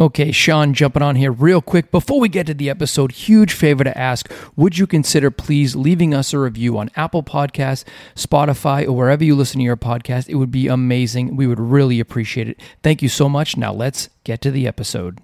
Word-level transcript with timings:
Okay, 0.00 0.30
Sean, 0.30 0.74
jumping 0.74 1.02
on 1.02 1.16
here 1.16 1.32
real 1.32 1.60
quick. 1.60 1.90
Before 1.90 2.20
we 2.20 2.28
get 2.28 2.46
to 2.46 2.54
the 2.54 2.70
episode, 2.70 3.10
huge 3.10 3.52
favor 3.52 3.82
to 3.82 3.98
ask 3.98 4.32
would 4.54 4.78
you 4.78 4.86
consider 4.86 5.28
please 5.28 5.74
leaving 5.74 6.14
us 6.14 6.32
a 6.32 6.38
review 6.38 6.78
on 6.78 6.88
Apple 6.94 7.24
Podcasts, 7.24 7.82
Spotify, 8.14 8.86
or 8.86 8.92
wherever 8.92 9.24
you 9.24 9.34
listen 9.34 9.58
to 9.58 9.64
your 9.64 9.76
podcast? 9.76 10.28
It 10.28 10.36
would 10.36 10.52
be 10.52 10.68
amazing. 10.68 11.34
We 11.34 11.48
would 11.48 11.58
really 11.58 11.98
appreciate 11.98 12.48
it. 12.48 12.60
Thank 12.80 13.02
you 13.02 13.08
so 13.08 13.28
much. 13.28 13.56
Now 13.56 13.72
let's 13.72 14.08
get 14.22 14.40
to 14.42 14.52
the 14.52 14.68
episode. 14.68 15.20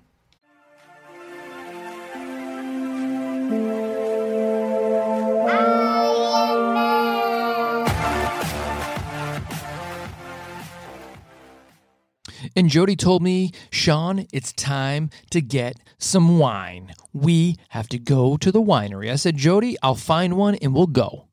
And 12.56 12.70
Jody 12.70 12.94
told 12.96 13.22
me, 13.22 13.50
Sean, 13.70 14.26
it's 14.32 14.52
time 14.52 15.10
to 15.30 15.40
get 15.40 15.76
some 15.98 16.38
wine. 16.38 16.94
We 17.12 17.56
have 17.70 17.88
to 17.88 17.98
go 17.98 18.36
to 18.36 18.52
the 18.52 18.62
winery. 18.62 19.10
I 19.10 19.16
said, 19.16 19.36
Jody, 19.36 19.76
I'll 19.82 19.94
find 19.94 20.36
one 20.36 20.54
and 20.56 20.74
we'll 20.74 20.86
go. 20.86 21.28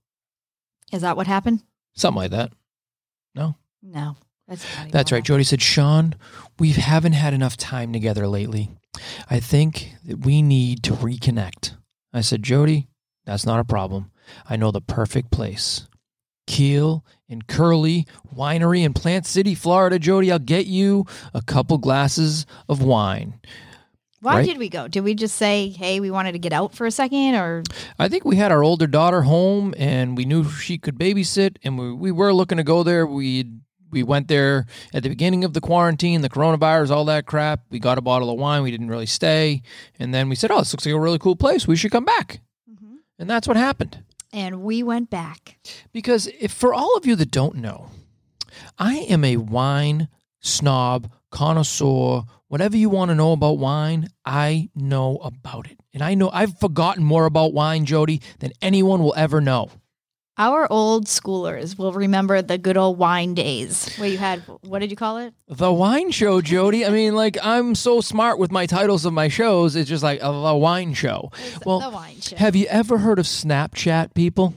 Is 0.91 1.01
that 1.01 1.15
what 1.15 1.27
happened? 1.27 1.63
Something 1.93 2.17
like 2.23 2.31
that. 2.31 2.51
No? 3.35 3.55
No. 3.81 4.17
That's, 4.47 4.65
That's 4.91 5.11
right. 5.11 5.23
Jody 5.23 5.43
said, 5.43 5.61
Sean, 5.61 6.15
we 6.59 6.71
haven't 6.71 7.13
had 7.13 7.33
enough 7.33 7.55
time 7.55 7.93
together 7.93 8.27
lately. 8.27 8.69
I 9.29 9.39
think 9.39 9.93
that 10.05 10.25
we 10.25 10.41
need 10.41 10.83
to 10.83 10.93
reconnect. 10.93 11.77
I 12.11 12.21
said, 12.21 12.43
Jody, 12.43 12.89
that's 13.25 13.45
not 13.45 13.59
a 13.59 13.63
problem. 13.63 14.11
I 14.49 14.57
know 14.57 14.71
the 14.71 14.81
perfect 14.81 15.31
place. 15.31 15.87
Keel 16.47 17.05
and 17.29 17.47
Curley 17.47 18.05
Winery 18.35 18.83
in 18.83 18.93
Plant 18.93 19.25
City, 19.25 19.55
Florida. 19.55 19.99
Jody, 19.99 20.31
I'll 20.31 20.39
get 20.39 20.65
you 20.67 21.05
a 21.33 21.41
couple 21.41 21.77
glasses 21.77 22.45
of 22.67 22.81
wine. 22.81 23.39
Why 24.21 24.37
right? 24.37 24.45
did 24.45 24.59
we 24.59 24.69
go? 24.69 24.87
Did 24.87 25.01
we 25.01 25.15
just 25.15 25.35
say, 25.35 25.69
hey, 25.69 25.99
we 25.99 26.11
wanted 26.11 26.33
to 26.33 26.39
get 26.39 26.53
out 26.53 26.75
for 26.75 26.85
a 26.85 26.91
second 26.91 27.33
or 27.35 27.63
I 27.97 28.07
think 28.07 28.23
we 28.23 28.35
had 28.35 28.51
our 28.51 28.63
older 28.63 28.85
daughter 28.85 29.23
home 29.23 29.73
and 29.77 30.15
we 30.15 30.25
knew 30.25 30.47
she 30.47 30.77
could 30.77 30.99
babysit 30.99 31.57
and 31.63 31.77
we, 31.79 31.91
we 31.91 32.11
were 32.11 32.31
looking 32.31 32.57
to 32.57 32.63
go 32.63 32.83
there. 32.83 33.07
We 33.07 33.45
we 33.89 34.03
went 34.03 34.27
there 34.27 34.65
at 34.93 35.03
the 35.03 35.09
beginning 35.09 35.43
of 35.43 35.53
the 35.53 35.59
quarantine, 35.59 36.21
the 36.21 36.29
coronavirus, 36.29 36.91
all 36.91 37.05
that 37.05 37.25
crap. 37.25 37.61
We 37.69 37.79
got 37.79 37.97
a 37.97 38.01
bottle 38.01 38.29
of 38.29 38.39
wine. 38.39 38.63
We 38.63 38.71
didn't 38.71 38.87
really 38.87 39.05
stay. 39.05 39.63
And 39.99 40.13
then 40.13 40.29
we 40.29 40.35
said, 40.35 40.49
oh, 40.49 40.59
this 40.59 40.71
looks 40.73 40.85
like 40.85 40.95
a 40.95 40.99
really 40.99 41.19
cool 41.19 41.35
place. 41.35 41.67
We 41.67 41.75
should 41.75 41.91
come 41.91 42.05
back. 42.05 42.39
Mm-hmm. 42.71 42.95
And 43.19 43.29
that's 43.29 43.47
what 43.47 43.57
happened. 43.57 44.03
And 44.33 44.61
we 44.61 44.83
went 44.83 45.09
back. 45.09 45.57
Because 45.91 46.27
if 46.39 46.51
for 46.51 46.73
all 46.73 46.95
of 46.95 47.05
you 47.05 47.15
that 47.15 47.31
don't 47.31 47.55
know, 47.57 47.89
I 48.77 48.95
am 48.95 49.23
a 49.23 49.37
wine 49.37 50.07
snob, 50.39 51.11
connoisseur, 51.29 52.23
whatever 52.47 52.75
you 52.75 52.89
want 52.89 53.09
to 53.09 53.15
know 53.15 53.31
about 53.31 53.57
wine, 53.57 54.07
I 54.25 54.69
know 54.75 55.17
about 55.17 55.69
it. 55.69 55.79
And 55.93 56.03
I 56.03 56.15
know 56.15 56.29
I've 56.31 56.59
forgotten 56.59 57.03
more 57.03 57.25
about 57.25 57.53
wine, 57.53 57.85
Jody, 57.85 58.21
than 58.39 58.51
anyone 58.61 59.03
will 59.03 59.13
ever 59.15 59.41
know. 59.41 59.69
Our 60.37 60.65
old 60.71 61.05
schoolers 61.07 61.77
will 61.77 61.91
remember 61.91 62.41
the 62.41 62.57
good 62.57 62.77
old 62.77 62.97
wine 62.97 63.33
days 63.33 63.93
where 63.97 64.09
you 64.09 64.17
had 64.17 64.39
what 64.61 64.79
did 64.79 64.89
you 64.89 64.95
call 64.97 65.17
it? 65.17 65.33
The 65.47 65.71
wine 65.71 66.11
show, 66.11 66.41
Jody. 66.41 66.85
I 66.85 66.89
mean, 66.89 67.15
like 67.15 67.37
I'm 67.43 67.75
so 67.75 68.01
smart 68.01 68.39
with 68.39 68.51
my 68.51 68.65
titles 68.65 69.05
of 69.05 69.13
my 69.13 69.27
shows. 69.27 69.75
It's 69.75 69.89
just 69.89 70.03
like 70.03 70.23
uh, 70.23 70.27
a, 70.27 70.31
a 70.31 70.57
wine 70.57 70.93
show. 70.93 71.29
It's 71.45 71.65
Well, 71.65 71.79
the 71.79 71.89
wine 71.89 72.19
show. 72.21 72.37
Have 72.37 72.55
you 72.55 72.65
ever 72.67 72.97
heard 72.99 73.19
of 73.19 73.25
Snapchat, 73.25 74.13
people? 74.13 74.55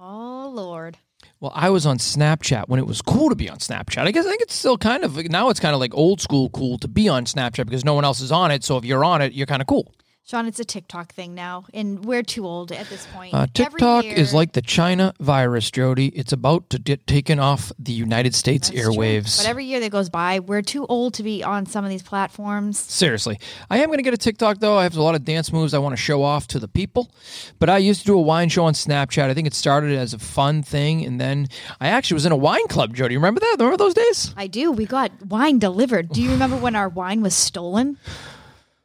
oh 0.00 0.50
Lord. 0.54 0.98
Well, 1.40 1.52
I 1.54 1.70
was 1.70 1.86
on 1.86 1.98
Snapchat 1.98 2.68
when 2.68 2.78
it 2.78 2.86
was 2.86 3.02
cool 3.02 3.28
to 3.28 3.34
be 3.34 3.50
on 3.50 3.58
Snapchat. 3.58 4.06
I 4.06 4.12
guess 4.12 4.24
I 4.24 4.30
think 4.30 4.42
it's 4.42 4.54
still 4.54 4.78
kind 4.78 5.02
of 5.02 5.16
now 5.28 5.48
it's 5.48 5.58
kind 5.58 5.74
of 5.74 5.80
like 5.80 5.92
old 5.94 6.20
school 6.20 6.48
cool 6.50 6.78
to 6.78 6.86
be 6.86 7.08
on 7.08 7.24
Snapchat 7.24 7.64
because 7.64 7.84
no 7.84 7.94
one 7.94 8.04
else 8.04 8.20
is 8.20 8.30
on 8.30 8.52
it. 8.52 8.62
So 8.62 8.76
if 8.76 8.84
you're 8.84 9.04
on 9.04 9.20
it, 9.20 9.32
you're 9.32 9.46
kind 9.46 9.60
of 9.60 9.66
cool. 9.66 9.92
Sean, 10.24 10.46
it's 10.46 10.60
a 10.60 10.64
TikTok 10.64 11.12
thing 11.12 11.34
now, 11.34 11.64
and 11.74 12.04
we're 12.04 12.22
too 12.22 12.46
old 12.46 12.70
at 12.70 12.88
this 12.88 13.04
point. 13.12 13.34
Uh, 13.34 13.48
TikTok 13.52 14.04
is 14.04 14.32
like 14.32 14.52
the 14.52 14.62
China 14.62 15.12
virus, 15.18 15.68
Jody. 15.68 16.08
It's 16.10 16.32
about 16.32 16.70
to 16.70 16.78
get 16.78 17.08
taken 17.08 17.40
off 17.40 17.72
the 17.76 17.90
United 17.90 18.32
States 18.32 18.70
That's 18.70 18.82
true. 18.82 18.94
airwaves. 18.94 19.38
But 19.38 19.48
every 19.48 19.64
year 19.64 19.80
that 19.80 19.90
goes 19.90 20.08
by, 20.08 20.38
we're 20.38 20.62
too 20.62 20.86
old 20.86 21.14
to 21.14 21.24
be 21.24 21.42
on 21.42 21.66
some 21.66 21.84
of 21.84 21.90
these 21.90 22.04
platforms. 22.04 22.78
Seriously. 22.78 23.40
I 23.68 23.78
am 23.78 23.88
going 23.88 23.98
to 23.98 24.04
get 24.04 24.14
a 24.14 24.16
TikTok 24.16 24.60
though. 24.60 24.78
I 24.78 24.84
have 24.84 24.96
a 24.96 25.02
lot 25.02 25.16
of 25.16 25.24
dance 25.24 25.52
moves 25.52 25.74
I 25.74 25.78
want 25.78 25.94
to 25.94 26.00
show 26.00 26.22
off 26.22 26.46
to 26.48 26.60
the 26.60 26.68
people. 26.68 27.10
But 27.58 27.68
I 27.68 27.78
used 27.78 28.02
to 28.02 28.06
do 28.06 28.16
a 28.16 28.22
wine 28.22 28.48
show 28.48 28.64
on 28.64 28.74
Snapchat. 28.74 29.28
I 29.28 29.34
think 29.34 29.48
it 29.48 29.54
started 29.54 29.98
as 29.98 30.14
a 30.14 30.20
fun 30.20 30.62
thing. 30.62 31.04
And 31.04 31.20
then 31.20 31.48
I 31.80 31.88
actually 31.88 32.14
was 32.14 32.26
in 32.26 32.32
a 32.32 32.36
wine 32.36 32.68
club, 32.68 32.94
Jody. 32.94 33.16
Remember 33.16 33.40
that? 33.40 33.56
Remember 33.58 33.76
those 33.76 33.94
days? 33.94 34.32
I 34.36 34.46
do. 34.46 34.70
We 34.70 34.86
got 34.86 35.10
wine 35.26 35.58
delivered. 35.58 36.10
Do 36.10 36.22
you 36.22 36.30
remember 36.30 36.56
when 36.56 36.76
our 36.76 36.88
wine 36.88 37.22
was 37.22 37.34
stolen? 37.34 37.98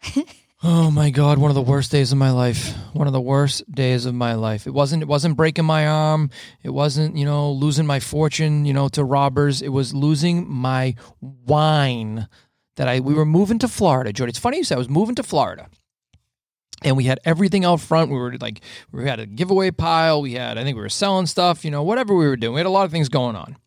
Oh 0.63 0.89
my 0.89 1.11
God. 1.11 1.37
One 1.37 1.51
of 1.51 1.55
the 1.55 1.61
worst 1.61 1.91
days 1.91 2.11
of 2.11 2.17
my 2.17 2.31
life. 2.31 2.75
One 2.93 3.05
of 3.05 3.13
the 3.13 3.21
worst 3.21 3.69
days 3.71 4.05
of 4.05 4.15
my 4.15 4.33
life. 4.33 4.65
It 4.65 4.71
wasn't, 4.71 5.03
it 5.03 5.07
wasn't 5.07 5.37
breaking 5.37 5.65
my 5.65 5.85
arm. 5.87 6.31
It 6.63 6.71
wasn't, 6.71 7.15
you 7.15 7.25
know, 7.25 7.51
losing 7.51 7.85
my 7.85 7.99
fortune, 7.99 8.65
you 8.65 8.73
know, 8.73 8.89
to 8.89 9.03
robbers. 9.03 9.61
It 9.61 9.69
was 9.69 9.93
losing 9.93 10.49
my 10.49 10.95
wine 11.21 12.27
that 12.75 12.87
I, 12.87 12.99
we 13.01 13.13
were 13.13 13.25
moving 13.25 13.59
to 13.59 13.67
Florida, 13.67 14.11
Jody. 14.11 14.29
It's 14.31 14.39
funny 14.39 14.57
you 14.57 14.63
said 14.63 14.75
I 14.75 14.79
was 14.79 14.89
moving 14.89 15.15
to 15.15 15.23
Florida. 15.23 15.69
and 16.83 16.95
we 16.97 17.05
had 17.05 17.19
everything 17.25 17.65
out 17.65 17.79
front. 17.79 18.11
We 18.11 18.17
were 18.17 18.35
like, 18.39 18.61
we 18.91 19.05
had 19.05 19.19
a 19.19 19.25
giveaway 19.25 19.71
pile. 19.71 20.21
We 20.21 20.33
had, 20.33 20.57
I 20.57 20.63
think 20.63 20.75
we 20.75 20.81
were 20.81 20.89
selling 20.89 21.25
stuff, 21.25 21.65
you 21.65 21.71
know, 21.71 21.83
whatever 21.83 22.15
we 22.15 22.25
were 22.27 22.37
doing. 22.37 22.53
We 22.53 22.59
had 22.59 22.67
a 22.67 22.71
lot 22.71 22.85
of 22.85 22.91
things 22.91 23.09
going 23.09 23.35
on. 23.35 23.57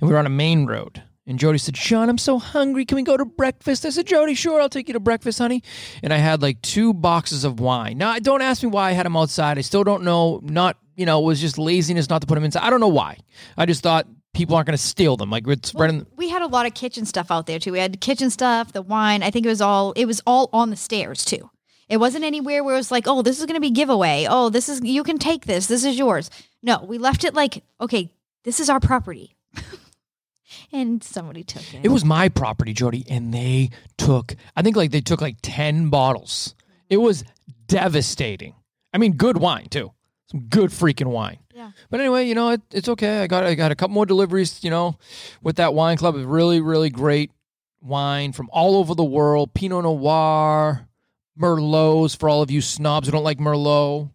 And 0.00 0.08
we 0.08 0.12
were 0.12 0.18
on 0.18 0.26
a 0.26 0.30
main 0.30 0.66
road. 0.66 1.02
And 1.26 1.38
Jody 1.38 1.58
said, 1.58 1.76
Sean, 1.76 2.08
I'm 2.08 2.18
so 2.18 2.38
hungry. 2.38 2.84
Can 2.84 2.96
we 2.96 3.02
go 3.02 3.16
to 3.16 3.24
breakfast? 3.24 3.86
I 3.86 3.90
said, 3.90 4.06
Jody, 4.06 4.34
sure, 4.34 4.60
I'll 4.60 4.68
take 4.68 4.88
you 4.88 4.94
to 4.94 5.00
breakfast, 5.00 5.38
honey. 5.38 5.62
And 6.02 6.12
I 6.12 6.16
had 6.16 6.42
like 6.42 6.60
two 6.62 6.92
boxes 6.92 7.44
of 7.44 7.60
wine. 7.60 7.98
Now, 7.98 8.18
don't 8.18 8.42
ask 8.42 8.62
me 8.62 8.68
why 8.68 8.90
I 8.90 8.92
had 8.92 9.06
them 9.06 9.16
outside. 9.16 9.56
I 9.56 9.60
still 9.60 9.84
don't 9.84 10.02
know. 10.02 10.40
Not, 10.42 10.78
you 10.96 11.06
know, 11.06 11.20
it 11.22 11.24
was 11.24 11.40
just 11.40 11.58
laziness 11.58 12.08
not 12.10 12.22
to 12.22 12.26
put 12.26 12.34
them 12.34 12.44
inside. 12.44 12.64
I 12.64 12.70
don't 12.70 12.80
know 12.80 12.88
why. 12.88 13.18
I 13.56 13.66
just 13.66 13.82
thought 13.84 14.08
people 14.34 14.56
aren't 14.56 14.66
going 14.66 14.76
to 14.76 14.82
steal 14.82 15.16
them. 15.16 15.30
Like, 15.30 15.46
we're 15.46 15.56
spreading. 15.62 16.06
We 16.16 16.28
had 16.28 16.42
a 16.42 16.46
lot 16.46 16.66
of 16.66 16.74
kitchen 16.74 17.04
stuff 17.04 17.30
out 17.30 17.46
there 17.46 17.60
too. 17.60 17.70
We 17.70 17.78
had 17.78 18.00
kitchen 18.00 18.28
stuff, 18.28 18.72
the 18.72 18.82
wine. 18.82 19.22
I 19.22 19.30
think 19.30 19.46
it 19.46 19.50
was 19.50 19.60
all 19.60 19.92
it 19.92 20.06
was 20.06 20.20
all 20.26 20.50
on 20.52 20.70
the 20.70 20.76
stairs 20.76 21.24
too. 21.24 21.50
It 21.88 21.98
wasn't 21.98 22.24
anywhere 22.24 22.64
where 22.64 22.74
it 22.74 22.78
was 22.78 22.90
like, 22.90 23.06
oh, 23.06 23.22
this 23.22 23.38
is 23.38 23.46
going 23.46 23.56
to 23.56 23.60
be 23.60 23.70
giveaway. 23.70 24.26
Oh, 24.28 24.48
this 24.48 24.68
is 24.68 24.80
you 24.82 25.04
can 25.04 25.18
take 25.18 25.46
this. 25.46 25.66
This 25.66 25.84
is 25.84 25.98
yours. 25.98 26.30
No, 26.62 26.82
we 26.84 26.98
left 26.98 27.22
it 27.22 27.34
like, 27.34 27.62
okay, 27.80 28.12
this 28.44 28.58
is 28.60 28.68
our 28.70 28.80
property, 28.80 29.36
and 30.72 31.02
somebody 31.02 31.44
took 31.44 31.74
it. 31.74 31.80
It 31.84 31.88
was 31.88 32.04
my 32.04 32.28
property, 32.28 32.72
Jody, 32.72 33.04
and 33.08 33.32
they 33.32 33.70
took, 33.98 34.34
I 34.56 34.62
think 34.62 34.76
like 34.76 34.90
they 34.90 35.00
took 35.00 35.20
like 35.20 35.36
10 35.42 35.88
bottles. 35.88 36.54
It 36.88 36.98
was 36.98 37.24
devastating. 37.66 38.54
I 38.92 38.98
mean, 38.98 39.14
good 39.14 39.38
wine 39.38 39.68
too. 39.68 39.92
Some 40.30 40.42
good 40.48 40.70
freaking 40.70 41.06
wine. 41.06 41.38
Yeah. 41.54 41.72
But 41.90 42.00
anyway, 42.00 42.26
you 42.26 42.34
know, 42.34 42.50
it, 42.50 42.62
it's 42.70 42.88
okay. 42.88 43.22
I 43.22 43.26
got 43.26 43.44
I 43.44 43.54
got 43.54 43.70
a 43.70 43.74
couple 43.74 43.94
more 43.94 44.06
deliveries, 44.06 44.64
you 44.64 44.70
know, 44.70 44.98
with 45.42 45.56
that 45.56 45.74
wine 45.74 45.96
club. 45.96 46.16
It's 46.16 46.24
really, 46.24 46.60
really 46.60 46.90
great 46.90 47.30
wine 47.82 48.32
from 48.32 48.48
all 48.52 48.76
over 48.76 48.94
the 48.94 49.04
world. 49.04 49.52
Pinot 49.52 49.84
Noir, 49.84 50.88
Merlots 51.38 52.16
for 52.16 52.28
all 52.28 52.42
of 52.42 52.50
you 52.50 52.60
snobs 52.60 53.06
who 53.06 53.12
don't 53.12 53.24
like 53.24 53.38
Merlot. 53.38 54.10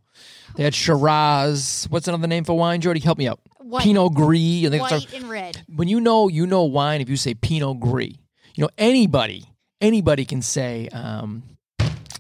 They 0.56 0.64
had 0.64 0.74
oh, 0.74 0.76
Shiraz. 0.76 1.88
What's 1.90 2.08
another 2.08 2.28
name 2.28 2.44
for 2.44 2.58
wine, 2.58 2.82
Jody? 2.82 3.00
Help 3.00 3.18
me 3.18 3.28
out. 3.28 3.40
White, 3.70 3.84
Pinot 3.84 4.14
Gris. 4.14 4.66
I 4.66 4.70
think 4.70 4.84
it's 4.84 4.92
our- 4.92 5.00
white 5.00 5.14
and 5.14 5.30
red. 5.30 5.64
when 5.76 5.88
you 5.88 6.00
know 6.00 6.28
you 6.28 6.48
know 6.48 6.64
wine 6.64 7.02
if 7.02 7.10
you 7.10 7.18
say 7.18 7.34
pinot 7.34 7.80
gris 7.80 8.14
you 8.56 8.62
know 8.64 8.70
anybody 8.78 9.46
anybody 9.82 10.26
can 10.26 10.42
say 10.42 10.88
um 10.90 11.44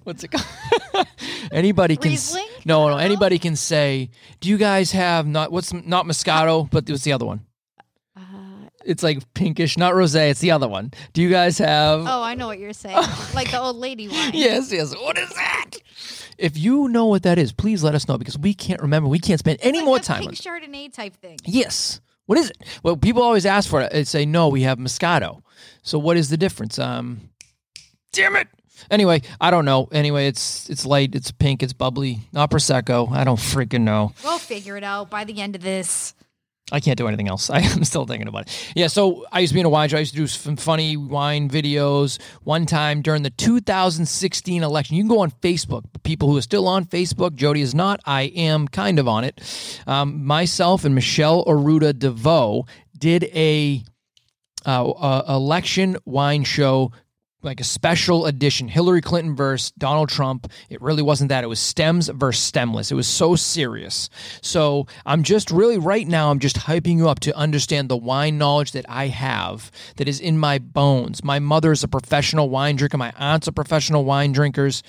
what's 0.03 0.23
it 0.23 0.31
called 0.31 1.07
anybody 1.51 1.95
can 1.97 2.11
Riesling? 2.11 2.45
no 2.65 2.87
no 2.87 2.93
know. 2.95 2.97
anybody 2.97 3.39
can 3.39 3.55
say 3.55 4.09
do 4.39 4.49
you 4.49 4.57
guys 4.57 4.91
have 4.91 5.25
not 5.27 5.51
what's 5.51 5.73
not 5.73 6.05
moscato 6.05 6.69
but 6.69 6.89
what's 6.89 7.03
the 7.03 7.13
other 7.13 7.25
one 7.25 7.41
Uh, 8.15 8.21
it's 8.85 9.03
like 9.03 9.19
pinkish 9.33 9.77
not 9.77 9.93
rosé 9.93 10.29
it's 10.29 10.39
the 10.39 10.51
other 10.51 10.67
one 10.67 10.91
do 11.13 11.21
you 11.21 11.29
guys 11.29 11.57
have 11.57 12.01
oh, 12.07 12.21
I 12.23 12.35
know 12.35 12.47
what 12.47 12.59
you're 12.59 12.73
saying. 12.73 12.95
like 13.33 13.51
the 13.51 13.59
old 13.59 13.75
lady 13.77 14.07
wine. 14.07 14.31
yes 14.33 14.71
yes 14.71 14.93
what 14.95 15.17
is 15.17 15.29
that 15.29 15.71
if 16.37 16.57
you 16.57 16.87
know 16.89 17.05
what 17.05 17.23
that 17.23 17.37
is 17.37 17.51
please 17.51 17.83
let 17.83 17.95
us 17.95 18.07
know 18.07 18.17
because 18.17 18.37
we 18.37 18.53
can't 18.53 18.81
remember 18.81 19.09
we 19.09 19.19
can't 19.19 19.39
spend 19.39 19.59
any 19.61 19.79
Like 19.79 19.85
more 19.85 19.99
time 19.99 20.23
on 20.23 20.29
pink 20.29 20.35
Chardonnay 20.35 20.93
type 20.93 21.15
thing. 21.15 21.37
Yes. 21.45 22.01
What 22.27 22.37
is 22.37 22.49
it? 22.49 22.57
Well, 22.83 22.97
people 22.97 23.23
always 23.23 23.45
ask 23.45 23.69
for 23.69 23.81
it. 23.81 23.91
They 23.91 24.03
say 24.03 24.25
no, 24.25 24.49
we 24.49 24.63
have 24.63 24.77
Moscato. 24.77 25.41
So 25.81 25.97
what 25.97 26.17
is 26.17 26.29
the 26.29 26.37
difference? 26.37 26.77
Um, 26.77 27.29
damn 28.11 28.35
it. 28.35 28.49
Anyway, 28.91 29.21
I 29.41 29.49
don't 29.49 29.65
know. 29.65 29.87
Anyway, 29.91 30.27
it's 30.27 30.69
it's 30.69 30.85
light, 30.85 31.15
it's 31.15 31.31
pink, 31.31 31.63
it's 31.63 31.73
bubbly, 31.73 32.19
not 32.31 32.51
prosecco. 32.51 33.11
I 33.11 33.23
don't 33.23 33.39
freaking 33.39 33.81
know. 33.81 34.13
We'll 34.23 34.37
figure 34.37 34.77
it 34.77 34.83
out 34.83 35.09
by 35.09 35.23
the 35.23 35.41
end 35.41 35.55
of 35.55 35.61
this. 35.61 36.13
I 36.71 36.79
can't 36.79 36.97
do 36.97 37.07
anything 37.07 37.27
else. 37.27 37.49
I 37.57 37.59
am 37.59 37.83
still 37.83 38.05
thinking 38.05 38.27
about 38.27 38.47
it. 38.47 38.71
Yeah, 38.75 38.87
so 38.87 39.25
I 39.31 39.39
used 39.39 39.51
to 39.51 39.53
be 39.55 39.61
in 39.61 39.65
a 39.65 39.69
wine 39.69 39.89
show. 39.89 39.97
I 39.97 40.01
used 40.01 40.13
to 40.13 40.17
do 40.17 40.27
some 40.27 40.57
funny 40.57 40.97
wine 40.97 41.49
videos. 41.49 42.19
One 42.43 42.65
time 42.65 43.01
during 43.01 43.23
the 43.23 43.29
2016 43.29 44.63
election, 44.63 44.97
you 44.97 45.03
can 45.03 45.09
go 45.09 45.19
on 45.19 45.31
Facebook. 45.31 45.83
People 46.03 46.29
who 46.29 46.37
are 46.37 46.41
still 46.41 46.67
on 46.67 46.85
Facebook, 46.85 47.35
Jody 47.35 47.61
is 47.61 47.73
not. 47.73 47.99
I 48.05 48.23
am 48.23 48.67
kind 48.67 48.99
of 48.99 49.07
on 49.07 49.23
it. 49.23 49.41
Um, 49.87 50.25
myself 50.25 50.83
and 50.83 50.93
Michelle 50.93 51.45
Aruda 51.45 51.97
DeVoe 51.97 52.65
did 52.97 53.25
a 53.25 53.83
uh, 54.65 54.89
uh, 54.89 55.35
election 55.35 55.97
wine 56.05 56.43
show 56.43 56.91
like 57.43 57.59
a 57.59 57.63
special 57.63 58.25
edition 58.25 58.67
Hillary 58.67 59.01
Clinton 59.01 59.35
versus 59.35 59.71
Donald 59.77 60.09
Trump. 60.09 60.51
It 60.69 60.81
really 60.81 61.03
wasn't 61.03 61.29
that. 61.29 61.43
It 61.43 61.47
was 61.47 61.59
stems 61.59 62.07
versus 62.09 62.43
stemless. 62.43 62.91
It 62.91 62.95
was 62.95 63.07
so 63.07 63.35
serious. 63.35 64.09
So 64.41 64.87
I'm 65.05 65.23
just 65.23 65.51
really 65.51 65.77
right 65.77 66.07
now, 66.07 66.31
I'm 66.31 66.39
just 66.39 66.57
hyping 66.57 66.97
you 66.97 67.09
up 67.09 67.19
to 67.21 67.37
understand 67.37 67.89
the 67.89 67.97
wine 67.97 68.37
knowledge 68.37 68.71
that 68.71 68.85
I 68.89 69.07
have 69.07 69.71
that 69.97 70.07
is 70.07 70.19
in 70.19 70.37
my 70.37 70.57
bones. 70.57 71.23
My 71.23 71.39
mother 71.39 71.71
is 71.71 71.83
a 71.83 71.87
professional 71.87 72.49
wine 72.49 72.75
drinker. 72.75 72.97
My 72.97 73.13
aunt's 73.17 73.47
are 73.47 73.51
professional 73.51 74.03
wine 74.03 74.31
drinkers. 74.31 74.81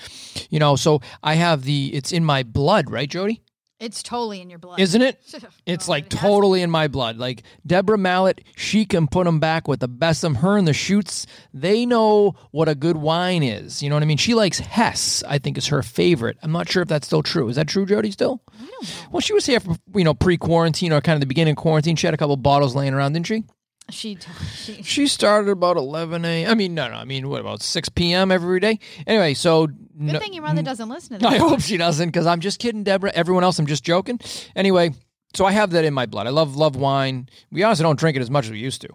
You 0.49 0.59
know, 0.59 0.75
so 0.75 1.01
I 1.23 1.35
have 1.35 1.63
the, 1.63 1.93
it's 1.93 2.11
in 2.11 2.25
my 2.25 2.43
blood, 2.43 2.89
right, 2.89 3.09
Jody? 3.09 3.41
It's 3.79 4.03
totally 4.03 4.41
in 4.41 4.49
your 4.49 4.59
blood. 4.59 4.79
Isn't 4.79 5.01
it? 5.01 5.21
It's 5.65 5.87
Oh, 5.87 5.91
like 5.91 6.05
it 6.05 6.09
totally 6.09 6.61
in 6.61 6.69
my 6.69 6.87
blood. 6.87 7.17
Like 7.17 7.43
Deborah 7.65 7.97
Mallet, 7.97 8.41
she 8.55 8.85
can 8.85 9.07
put 9.07 9.25
them 9.25 9.39
back 9.39 9.67
with 9.67 9.79
the 9.79 9.87
best 9.87 10.23
of 10.23 10.37
her 10.37 10.57
and 10.57 10.67
the 10.67 10.73
shoots. 10.73 11.25
They 11.53 11.85
know 11.85 12.35
what 12.51 12.67
a 12.67 12.75
good 12.75 12.97
wine 12.97 13.43
is. 13.43 13.81
You 13.81 13.89
know 13.89 13.95
what 13.95 14.03
I 14.03 14.05
mean? 14.07 14.17
She 14.17 14.33
likes 14.33 14.59
Hess. 14.59 15.23
I 15.27 15.37
think 15.37 15.57
is 15.57 15.67
her 15.67 15.81
favorite. 15.83 16.37
I'm 16.43 16.51
not 16.51 16.67
sure 16.69 16.81
if 16.81 16.89
that's 16.89 17.07
still 17.07 17.23
true. 17.23 17.47
Is 17.49 17.55
that 17.55 17.67
true, 17.67 17.85
Jody? 17.85 18.11
Still? 18.11 18.41
I 18.51 18.57
don't 18.65 18.71
know. 18.83 18.87
Well, 19.11 19.21
she 19.21 19.33
was 19.33 19.45
here 19.45 19.59
for 19.61 19.75
you 19.95 20.03
know 20.03 20.13
pre-quarantine 20.13 20.91
or 20.91 20.99
kind 21.01 21.15
of 21.15 21.21
the 21.21 21.27
beginning 21.27 21.51
of 21.53 21.57
quarantine. 21.57 21.95
She 21.95 22.07
had 22.07 22.13
a 22.13 22.17
couple 22.17 22.35
bottles 22.37 22.75
laying 22.75 22.93
around, 22.93 23.13
didn't 23.13 23.27
she? 23.27 23.43
She, 23.91 24.17
she 24.55 24.83
She 24.83 25.07
started 25.07 25.49
about 25.49 25.77
11 25.77 26.25
a. 26.25 26.45
I 26.47 26.53
mean, 26.53 26.73
no, 26.73 26.89
no. 26.89 26.95
I 26.95 27.05
mean, 27.05 27.29
what 27.29 27.41
about 27.41 27.61
6 27.63 27.89
p.m. 27.89 28.31
every 28.31 28.59
day? 28.59 28.79
Anyway, 29.07 29.33
so 29.35 29.67
good 29.99 30.13
no- 30.13 30.19
thing 30.19 30.33
your 30.33 30.43
mother 30.43 30.61
doesn't 30.61 30.89
listen 30.89 31.19
to 31.19 31.27
I 31.27 31.37
hope 31.37 31.61
she 31.61 31.77
doesn't, 31.77 32.09
because 32.09 32.25
I'm 32.25 32.39
just 32.39 32.59
kidding, 32.59 32.83
Deborah. 32.83 33.11
Everyone 33.13 33.43
else, 33.43 33.59
I'm 33.59 33.67
just 33.67 33.83
joking. 33.83 34.19
Anyway, 34.55 34.93
so 35.35 35.45
I 35.45 35.51
have 35.51 35.71
that 35.71 35.85
in 35.85 35.93
my 35.93 36.05
blood. 36.05 36.27
I 36.27 36.31
love 36.31 36.55
love 36.55 36.75
wine. 36.75 37.29
We 37.51 37.63
honestly 37.63 37.83
don't 37.83 37.99
drink 37.99 38.17
it 38.17 38.21
as 38.21 38.29
much 38.31 38.45
as 38.45 38.51
we 38.51 38.59
used 38.59 38.81
to. 38.81 38.89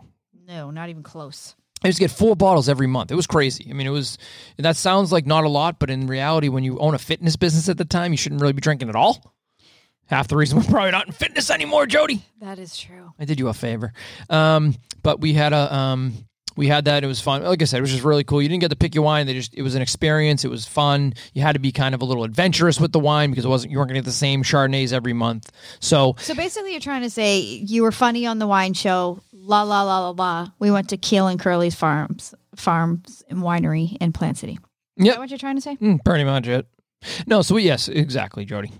No, 0.46 0.70
not 0.70 0.88
even 0.88 1.02
close. 1.02 1.54
I 1.82 1.88
used 1.88 1.98
to 1.98 2.04
get 2.04 2.10
four 2.10 2.34
bottles 2.34 2.68
every 2.68 2.86
month. 2.86 3.10
It 3.10 3.14
was 3.14 3.26
crazy. 3.26 3.66
I 3.68 3.74
mean, 3.74 3.86
it 3.86 3.90
was 3.90 4.16
that 4.56 4.76
sounds 4.76 5.12
like 5.12 5.26
not 5.26 5.44
a 5.44 5.48
lot, 5.48 5.78
but 5.78 5.90
in 5.90 6.06
reality, 6.06 6.48
when 6.48 6.64
you 6.64 6.78
own 6.78 6.94
a 6.94 6.98
fitness 6.98 7.36
business 7.36 7.68
at 7.68 7.76
the 7.76 7.84
time, 7.84 8.12
you 8.12 8.16
shouldn't 8.16 8.40
really 8.40 8.54
be 8.54 8.62
drinking 8.62 8.88
at 8.88 8.96
all. 8.96 9.34
Half 10.06 10.28
the 10.28 10.36
reason 10.36 10.58
we're 10.58 10.64
probably 10.70 10.90
not 10.90 11.06
in 11.06 11.12
fitness 11.12 11.50
anymore, 11.50 11.86
Jody. 11.86 12.24
That 12.40 12.58
is 12.58 12.76
true. 12.76 13.12
I 13.18 13.26
did 13.26 13.38
you 13.38 13.48
a 13.48 13.54
favor. 13.54 13.92
Um, 14.30 14.74
but 15.02 15.20
we 15.20 15.34
had 15.34 15.52
a 15.52 15.74
um, 15.74 16.14
we 16.56 16.68
had 16.68 16.84
that. 16.86 17.04
It 17.04 17.06
was 17.06 17.20
fun. 17.20 17.42
Like 17.42 17.62
I 17.62 17.64
said, 17.64 17.78
it 17.78 17.80
was 17.82 17.90
just 17.90 18.04
really 18.04 18.24
cool. 18.24 18.40
You 18.40 18.48
didn't 18.48 18.60
get 18.60 18.70
to 18.70 18.76
pick 18.76 18.94
your 18.94 19.04
wine. 19.04 19.26
They 19.26 19.34
just 19.34 19.54
it 19.54 19.62
was 19.62 19.74
an 19.74 19.82
experience. 19.82 20.44
It 20.44 20.50
was 20.50 20.66
fun. 20.66 21.14
You 21.32 21.42
had 21.42 21.52
to 21.52 21.58
be 21.58 21.72
kind 21.72 21.94
of 21.94 22.02
a 22.02 22.04
little 22.04 22.24
adventurous 22.24 22.80
with 22.80 22.92
the 22.92 23.00
wine 23.00 23.30
because 23.30 23.44
it 23.44 23.48
wasn't 23.48 23.72
you 23.72 23.78
weren't 23.78 23.88
going 23.88 23.96
to 23.96 24.00
get 24.00 24.06
the 24.06 24.12
same 24.12 24.42
Chardonnays 24.42 24.92
every 24.92 25.12
month. 25.12 25.50
So 25.80 26.14
So 26.18 26.34
basically, 26.34 26.72
you're 26.72 26.80
trying 26.80 27.02
to 27.02 27.10
say 27.10 27.38
you 27.40 27.82
were 27.82 27.92
funny 27.92 28.26
on 28.26 28.38
the 28.38 28.46
wine 28.46 28.74
show. 28.74 29.20
La 29.32 29.62
la 29.62 29.82
la 29.82 30.08
la 30.08 30.10
la. 30.10 30.48
We 30.58 30.70
went 30.70 30.88
to 30.90 30.96
Keel 30.96 31.26
and 31.28 31.38
Curley's 31.38 31.74
farms, 31.74 32.34
farms 32.56 33.22
and 33.28 33.40
winery 33.40 33.96
in 34.00 34.12
Plant 34.12 34.38
City. 34.38 34.58
That 34.96 35.18
what 35.18 35.30
you're 35.30 35.38
trying 35.38 35.56
to 35.56 35.60
say? 35.60 35.76
mm, 35.76 36.02
pretty 36.04 36.24
much 36.24 36.46
it. 36.46 36.66
No, 37.26 37.42
so 37.42 37.58
yes, 37.58 37.88
exactly, 37.88 38.44
Jody. 38.44 38.72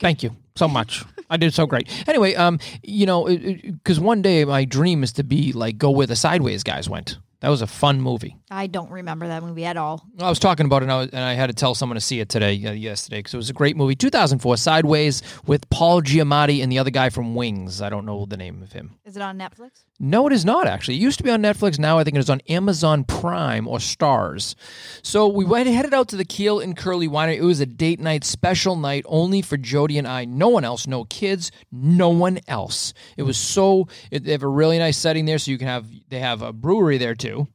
Thank 0.00 0.22
you 0.22 0.34
so 0.58 0.68
much. 0.68 1.04
I 1.30 1.36
did 1.36 1.54
so 1.54 1.66
great. 1.66 1.88
Anyway, 2.08 2.34
um, 2.34 2.58
you 2.82 3.06
know, 3.06 3.26
because 3.26 4.00
one 4.00 4.22
day 4.22 4.44
my 4.44 4.64
dream 4.64 5.02
is 5.02 5.12
to 5.14 5.24
be 5.24 5.52
like 5.52 5.78
go 5.78 5.90
where 5.90 6.06
the 6.06 6.16
Sideways 6.16 6.62
guys 6.62 6.88
went. 6.88 7.18
That 7.40 7.50
was 7.50 7.62
a 7.62 7.68
fun 7.68 8.00
movie. 8.00 8.36
I 8.50 8.66
don't 8.66 8.90
remember 8.90 9.28
that 9.28 9.44
movie 9.44 9.64
at 9.64 9.76
all. 9.76 10.04
I 10.18 10.28
was 10.28 10.40
talking 10.40 10.66
about 10.66 10.82
it, 10.82 10.86
and 10.86 10.92
I, 10.92 10.98
was, 10.98 11.10
and 11.10 11.20
I 11.20 11.34
had 11.34 11.46
to 11.46 11.52
tell 11.52 11.76
someone 11.76 11.94
to 11.94 12.00
see 12.00 12.18
it 12.18 12.28
today, 12.28 12.54
uh, 12.66 12.72
yesterday, 12.72 13.18
because 13.18 13.32
it 13.32 13.36
was 13.36 13.48
a 13.48 13.52
great 13.52 13.76
movie. 13.76 13.94
2004, 13.94 14.56
Sideways, 14.56 15.22
with 15.46 15.70
Paul 15.70 16.02
Giamatti 16.02 16.64
and 16.64 16.72
the 16.72 16.80
other 16.80 16.90
guy 16.90 17.10
from 17.10 17.36
Wings. 17.36 17.80
I 17.80 17.90
don't 17.90 18.04
know 18.04 18.26
the 18.26 18.36
name 18.36 18.60
of 18.60 18.72
him. 18.72 18.98
Is 19.04 19.16
it 19.16 19.22
on 19.22 19.38
Netflix? 19.38 19.84
No, 20.00 20.28
it 20.28 20.32
is 20.32 20.44
not 20.44 20.68
actually. 20.68 20.94
It 20.94 21.00
used 21.00 21.18
to 21.18 21.24
be 21.24 21.30
on 21.30 21.42
Netflix. 21.42 21.76
Now 21.76 21.98
I 21.98 22.04
think 22.04 22.16
it 22.16 22.20
is 22.20 22.30
on 22.30 22.40
Amazon 22.48 23.02
Prime 23.02 23.66
or 23.66 23.78
Starz. 23.78 24.54
So 25.02 25.26
we 25.26 25.44
went 25.44 25.68
headed 25.68 25.92
out 25.92 26.08
to 26.08 26.16
the 26.16 26.24
Keel 26.24 26.60
and 26.60 26.76
Curley 26.76 27.08
Winery. 27.08 27.38
It 27.38 27.42
was 27.42 27.58
a 27.58 27.66
date 27.66 27.98
night, 27.98 28.22
special 28.22 28.76
night, 28.76 29.04
only 29.08 29.42
for 29.42 29.56
Jody 29.56 29.98
and 29.98 30.06
I. 30.06 30.24
No 30.24 30.48
one 30.48 30.62
else, 30.64 30.86
no 30.86 31.04
kids, 31.04 31.50
no 31.72 32.10
one 32.10 32.38
else. 32.46 32.94
It 33.16 33.24
was 33.24 33.36
so. 33.36 33.88
It, 34.12 34.22
they 34.22 34.32
have 34.32 34.44
a 34.44 34.48
really 34.48 34.78
nice 34.78 34.96
setting 34.96 35.24
there, 35.24 35.38
so 35.38 35.50
you 35.50 35.58
can 35.58 35.66
have. 35.66 35.86
They 36.08 36.20
have 36.20 36.42
a 36.42 36.52
brewery 36.52 36.98
there 36.98 37.16
too. 37.16 37.48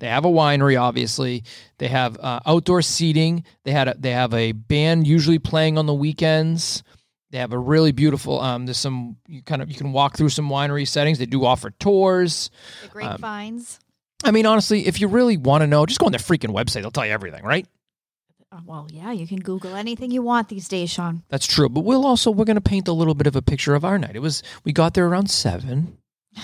They 0.00 0.08
have 0.08 0.24
a 0.24 0.28
winery, 0.28 0.80
obviously. 0.80 1.44
They 1.78 1.88
have 1.88 2.18
uh, 2.18 2.40
outdoor 2.44 2.82
seating. 2.82 3.44
They 3.64 3.70
had 3.70 3.88
a, 3.88 3.94
they 3.98 4.10
have 4.10 4.34
a 4.34 4.52
band 4.52 5.06
usually 5.06 5.38
playing 5.38 5.78
on 5.78 5.86
the 5.86 5.94
weekends. 5.94 6.82
They 7.34 7.40
have 7.40 7.52
a 7.52 7.58
really 7.58 7.90
beautiful. 7.90 8.40
Um, 8.40 8.64
there's 8.64 8.78
some 8.78 9.16
you 9.26 9.42
kind 9.42 9.60
of 9.60 9.68
you 9.68 9.74
can 9.74 9.90
walk 9.90 10.16
through 10.16 10.28
some 10.28 10.48
winery 10.48 10.86
settings. 10.86 11.18
They 11.18 11.26
do 11.26 11.44
offer 11.44 11.70
tours. 11.70 12.48
The 12.82 12.88
Grapevines. 12.90 13.80
I 14.22 14.30
mean, 14.30 14.46
honestly, 14.46 14.86
if 14.86 15.00
you 15.00 15.08
really 15.08 15.36
want 15.36 15.62
to 15.62 15.66
know, 15.66 15.84
just 15.84 15.98
go 15.98 16.06
on 16.06 16.12
their 16.12 16.20
freaking 16.20 16.54
website. 16.54 16.82
They'll 16.82 16.92
tell 16.92 17.04
you 17.04 17.10
everything, 17.10 17.42
right? 17.42 17.66
Oh, 18.52 18.60
well, 18.64 18.86
yeah, 18.88 19.10
you 19.10 19.26
can 19.26 19.40
Google 19.40 19.74
anything 19.74 20.12
you 20.12 20.22
want 20.22 20.48
these 20.48 20.68
days, 20.68 20.90
Sean. 20.90 21.24
That's 21.28 21.48
true. 21.48 21.68
But 21.68 21.80
we'll 21.80 22.06
also 22.06 22.30
we're 22.30 22.44
going 22.44 22.54
to 22.54 22.60
paint 22.60 22.86
a 22.86 22.92
little 22.92 23.16
bit 23.16 23.26
of 23.26 23.34
a 23.34 23.42
picture 23.42 23.74
of 23.74 23.84
our 23.84 23.98
night. 23.98 24.14
It 24.14 24.22
was 24.22 24.44
we 24.62 24.72
got 24.72 24.94
there 24.94 25.08
around 25.08 25.28
seven. 25.28 25.98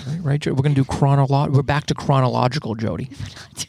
Right, 0.06 0.20
right. 0.22 0.40
Jo- 0.40 0.52
We're 0.52 0.62
going 0.62 0.74
to 0.74 0.80
do 0.82 0.84
chronolo- 0.84 1.50
We're 1.50 1.62
back 1.62 1.86
to 1.86 1.94
chronological, 1.94 2.74
Jody. 2.74 3.10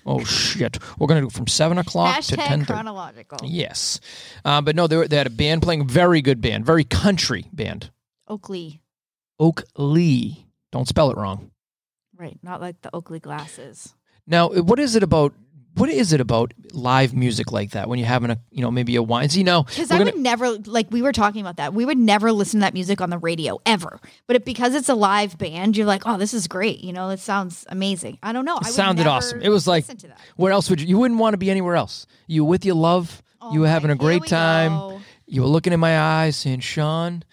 Oh 0.06 0.24
shit! 0.24 0.80
We're 0.98 1.06
going 1.08 1.22
to 1.22 1.28
do 1.28 1.30
from 1.30 1.46
seven 1.48 1.78
o'clock 1.78 2.16
to 2.16 2.22
Hashtag 2.36 2.48
ten 2.48 2.60
thirty. 2.62 2.74
chronological. 2.74 3.38
Yes, 3.44 4.00
uh, 4.46 4.60
but 4.62 4.76
no, 4.76 4.88
they, 4.88 4.98
were, 4.98 5.08
they 5.08 5.18
had 5.18 5.28
a 5.28 5.32
band 5.32 5.62
playing, 5.62 5.88
very 5.88 6.22
good 6.24 6.42
band, 6.42 6.66
very 6.66 6.84
country 6.84 7.46
band. 7.54 7.92
Oakley. 8.28 8.82
Oak 9.40 9.64
Lee. 9.78 10.48
Don't 10.72 10.88
spell 10.88 11.12
it 11.12 11.18
wrong. 11.18 11.52
Right. 12.18 12.38
Not 12.42 12.62
like 12.62 12.82
the 12.82 12.90
Oakley 12.96 13.20
glasses. 13.20 13.94
Now, 14.26 14.50
what 14.50 14.80
is 14.80 14.96
it 14.96 15.04
about? 15.04 15.34
What 15.76 15.90
is 15.90 16.12
it 16.12 16.20
about 16.20 16.54
live 16.74 17.14
music 17.14 17.52
like 17.52 17.72
that 17.72 17.88
when 17.88 17.98
you're 17.98 18.08
having 18.08 18.30
a, 18.30 18.38
you 18.52 18.62
know, 18.62 18.72
maybe 18.72 18.96
a 18.98 19.02
wine? 19.04 19.30
you 19.32 19.44
know 19.46 19.64
Because 19.64 19.90
I 19.90 19.98
gonna- 20.00 20.12
would 20.12 20.20
never, 20.22 20.58
like, 20.66 20.88
we 20.92 21.02
were 21.02 21.14
talking 21.14 21.40
about 21.42 21.58
that. 21.58 21.74
We 21.74 21.86
would 21.86 21.98
never 21.98 22.32
listen 22.32 22.60
to 22.60 22.66
that 22.66 22.74
music 22.74 23.00
on 23.00 23.10
the 23.10 23.18
radio 23.18 23.60
ever. 23.66 24.00
But 24.28 24.36
it, 24.36 24.46
because 24.46 24.76
it's 24.76 24.90
a 24.90 24.96
live 24.96 25.38
band, 25.38 25.78
you're 25.78 25.86
like, 25.88 26.04
oh, 26.06 26.18
this 26.18 26.34
is 26.34 26.48
great. 26.48 26.80
You 26.84 26.92
know, 26.92 27.10
it 27.10 27.20
sounds 27.22 27.66
amazing. 27.70 28.20
I 28.22 28.34
don't 28.34 28.44
know. 28.46 28.60
I 28.62 28.70
sounded 28.70 29.08
awesome. 29.08 29.42
It 29.42 29.50
was 29.50 29.66
like- 29.68 29.84
listen 29.86 29.98
to 29.98 30.08
that. 30.10 30.20
where 30.36 30.52
else 30.52 30.70
would 30.70 30.82
you? 30.82 30.88
You 30.88 30.98
wouldn't 30.98 31.20
want 31.20 31.34
to 31.34 31.38
be 31.38 31.50
anywhere 31.50 31.76
else. 31.76 32.06
You 32.28 32.44
with 32.44 32.66
your 32.66 32.76
love. 32.76 33.22
Oh 33.42 33.54
you 33.54 33.62
were 33.62 33.68
having 33.68 33.90
a 33.92 33.96
great 33.96 34.26
time. 34.26 34.72
go. 34.74 35.02
You 35.26 35.42
were 35.42 35.48
looking 35.48 35.72
in 35.74 35.80
my 35.80 35.98
eyes, 36.00 36.36
saying, 36.36 36.60
"Sean, 36.60 37.24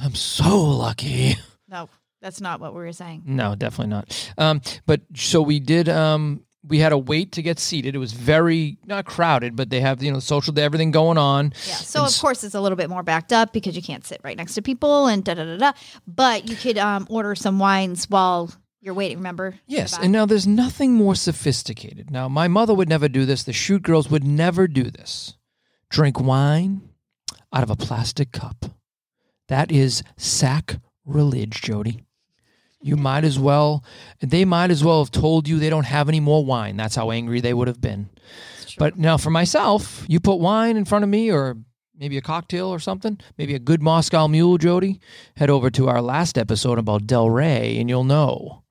I'm 0.00 0.14
so 0.14 0.60
lucky." 0.62 1.36
No, 1.68 1.88
that's 2.20 2.40
not 2.40 2.60
what 2.60 2.74
we 2.74 2.80
were 2.80 2.92
saying. 2.92 3.22
No, 3.26 3.54
definitely 3.54 3.88
not. 3.90 4.32
Um, 4.38 4.60
but 4.86 5.00
so 5.14 5.42
we 5.42 5.58
did. 5.58 5.88
Um, 5.88 6.42
we 6.64 6.78
had 6.78 6.90
to 6.90 6.98
wait 6.98 7.32
to 7.32 7.42
get 7.42 7.58
seated. 7.58 7.94
It 7.94 7.98
was 7.98 8.12
very 8.12 8.78
not 8.86 9.04
crowded, 9.04 9.56
but 9.56 9.70
they 9.70 9.80
have 9.80 10.02
you 10.02 10.12
know 10.12 10.20
social 10.20 10.58
everything 10.58 10.90
going 10.90 11.18
on. 11.18 11.52
Yeah. 11.66 11.74
So 11.74 12.04
And 12.04 12.12
of 12.12 12.20
course 12.20 12.44
it's 12.44 12.54
a 12.54 12.60
little 12.60 12.76
bit 12.76 12.88
more 12.88 13.02
backed 13.02 13.32
up 13.32 13.52
because 13.52 13.74
you 13.74 13.82
can't 13.82 14.04
sit 14.04 14.20
right 14.22 14.36
next 14.36 14.54
to 14.54 14.62
people 14.62 15.06
and 15.06 15.24
da 15.24 15.34
da 15.34 15.44
da 15.44 15.56
da. 15.56 15.72
But 16.06 16.48
you 16.48 16.56
could 16.56 16.78
um, 16.78 17.06
order 17.10 17.34
some 17.34 17.58
wines 17.58 18.08
while 18.08 18.50
you're 18.80 18.94
waiting. 18.94 19.18
Remember? 19.18 19.54
Yes, 19.66 19.98
and 19.98 20.12
now 20.12 20.26
there's 20.26 20.46
nothing 20.46 20.94
more 20.94 21.14
sophisticated. 21.14 22.10
Now, 22.10 22.28
my 22.28 22.48
mother 22.48 22.74
would 22.74 22.88
never 22.88 23.08
do 23.08 23.24
this. 23.24 23.42
The 23.42 23.52
shoot 23.52 23.82
girls 23.82 24.10
would 24.10 24.24
never 24.24 24.68
do 24.68 24.84
this. 24.84 25.34
Drink 25.90 26.20
wine 26.20 26.88
out 27.52 27.62
of 27.62 27.70
a 27.70 27.76
plastic 27.76 28.32
cup. 28.32 28.66
That 29.48 29.70
is 29.70 30.02
sacrilege, 30.16 31.60
Jody. 31.60 32.04
You 32.82 32.96
might 32.96 33.24
as 33.24 33.38
well, 33.38 33.84
they 34.20 34.44
might 34.44 34.70
as 34.70 34.82
well 34.84 35.02
have 35.02 35.10
told 35.10 35.48
you 35.48 35.58
they 35.58 35.70
don't 35.70 35.86
have 35.86 36.08
any 36.08 36.20
more 36.20 36.44
wine. 36.44 36.76
That's 36.76 36.96
how 36.96 37.10
angry 37.10 37.40
they 37.40 37.54
would 37.54 37.68
have 37.68 37.80
been. 37.80 38.10
But 38.78 38.98
now 38.98 39.16
for 39.16 39.30
myself, 39.30 40.04
you 40.08 40.18
put 40.18 40.36
wine 40.36 40.76
in 40.76 40.84
front 40.84 41.04
of 41.04 41.08
me 41.08 41.30
or 41.30 41.56
maybe 41.96 42.16
a 42.16 42.22
cocktail 42.22 42.68
or 42.68 42.80
something, 42.80 43.18
maybe 43.38 43.54
a 43.54 43.58
good 43.58 43.82
Moscow 43.82 44.26
mule, 44.26 44.58
Jody, 44.58 44.98
head 45.36 45.50
over 45.50 45.70
to 45.70 45.88
our 45.88 46.02
last 46.02 46.36
episode 46.36 46.78
about 46.78 47.06
Del 47.06 47.30
Rey 47.30 47.78
and 47.78 47.88
you'll 47.88 48.04
know 48.04 48.64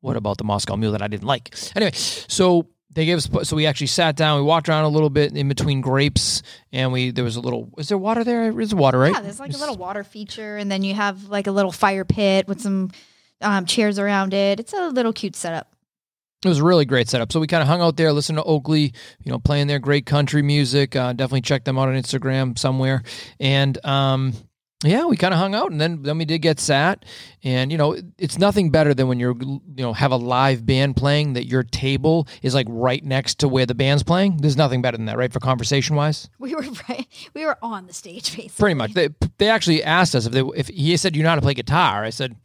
what 0.00 0.16
about 0.16 0.38
the 0.38 0.44
Moscow 0.44 0.76
mule 0.76 0.92
that 0.92 1.02
I 1.02 1.08
didn't 1.08 1.26
like. 1.26 1.54
Anyway, 1.74 1.92
so 1.92 2.68
they 2.96 3.04
gave 3.04 3.18
us 3.18 3.48
so 3.48 3.56
we 3.56 3.66
actually 3.66 3.88
sat 3.88 4.16
down, 4.16 4.38
we 4.38 4.46
walked 4.46 4.68
around 4.68 4.84
a 4.84 4.88
little 4.88 5.10
bit 5.10 5.36
in 5.36 5.48
between 5.48 5.80
grapes 5.80 6.42
and 6.72 6.92
we 6.92 7.10
there 7.10 7.24
was 7.24 7.36
a 7.36 7.40
little 7.40 7.70
is 7.76 7.88
there 7.88 7.98
water 7.98 8.24
there? 8.24 8.52
There's 8.52 8.74
water, 8.74 8.98
right? 8.98 9.12
Yeah, 9.12 9.20
there's 9.20 9.40
like 9.40 9.52
a 9.52 9.58
little 9.58 9.76
water 9.76 10.04
feature, 10.04 10.56
and 10.56 10.70
then 10.70 10.82
you 10.82 10.94
have 10.94 11.24
like 11.24 11.46
a 11.46 11.50
little 11.50 11.72
fire 11.72 12.04
pit 12.04 12.48
with 12.48 12.60
some 12.60 12.90
um, 13.40 13.66
chairs 13.66 13.98
around 13.98 14.34
it. 14.34 14.60
It's 14.60 14.72
a 14.72 14.88
little 14.88 15.12
cute 15.12 15.36
setup. 15.36 15.72
It 16.44 16.48
was 16.48 16.58
a 16.58 16.64
really 16.64 16.84
great 16.84 17.08
setup. 17.08 17.32
So 17.32 17.40
we 17.40 17.46
kind 17.46 17.62
of 17.62 17.68
hung 17.68 17.80
out 17.80 17.96
there, 17.96 18.12
listened 18.12 18.38
to 18.38 18.44
Oakley, 18.44 18.92
you 19.24 19.32
know, 19.32 19.38
playing 19.38 19.66
their 19.66 19.78
great 19.78 20.06
country 20.06 20.42
music. 20.42 20.94
Uh, 20.94 21.12
definitely 21.12 21.40
check 21.40 21.64
them 21.64 21.78
out 21.78 21.88
on 21.88 21.94
Instagram 21.94 22.58
somewhere. 22.58 23.02
And 23.40 23.84
um, 23.84 24.32
Yeah, 24.84 25.06
we 25.06 25.16
kind 25.16 25.32
of 25.32 25.40
hung 25.40 25.54
out, 25.54 25.70
and 25.72 25.80
then 25.80 26.02
then 26.02 26.18
we 26.18 26.26
did 26.26 26.40
get 26.40 26.60
sat, 26.60 27.06
and 27.42 27.72
you 27.72 27.78
know, 27.78 27.96
it's 28.18 28.36
nothing 28.38 28.70
better 28.70 28.92
than 28.92 29.08
when 29.08 29.18
you're 29.18 29.34
you 29.40 29.62
know 29.78 29.94
have 29.94 30.12
a 30.12 30.16
live 30.16 30.66
band 30.66 30.96
playing 30.98 31.32
that 31.32 31.46
your 31.46 31.62
table 31.62 32.28
is 32.42 32.54
like 32.54 32.66
right 32.68 33.02
next 33.02 33.38
to 33.38 33.48
where 33.48 33.64
the 33.64 33.74
band's 33.74 34.02
playing. 34.02 34.36
There's 34.36 34.58
nothing 34.58 34.82
better 34.82 34.98
than 34.98 35.06
that, 35.06 35.16
right? 35.16 35.32
For 35.32 35.40
conversation 35.40 35.96
wise, 35.96 36.28
We 36.38 36.54
were 36.54 36.60
right. 36.90 37.06
We 37.32 37.46
were 37.46 37.56
on 37.62 37.86
the 37.86 37.94
stage, 37.94 38.36
basically. 38.36 38.50
pretty 38.58 38.74
much. 38.74 38.92
They 38.92 39.08
they 39.38 39.48
actually 39.48 39.82
asked 39.82 40.14
us 40.14 40.26
if 40.26 40.32
they 40.32 40.42
if 40.54 40.68
he 40.68 40.94
said 40.98 41.16
you 41.16 41.22
know 41.22 41.30
how 41.30 41.36
to 41.36 41.40
play 41.40 41.54
guitar. 41.54 42.04
I 42.04 42.10
said, 42.10 42.36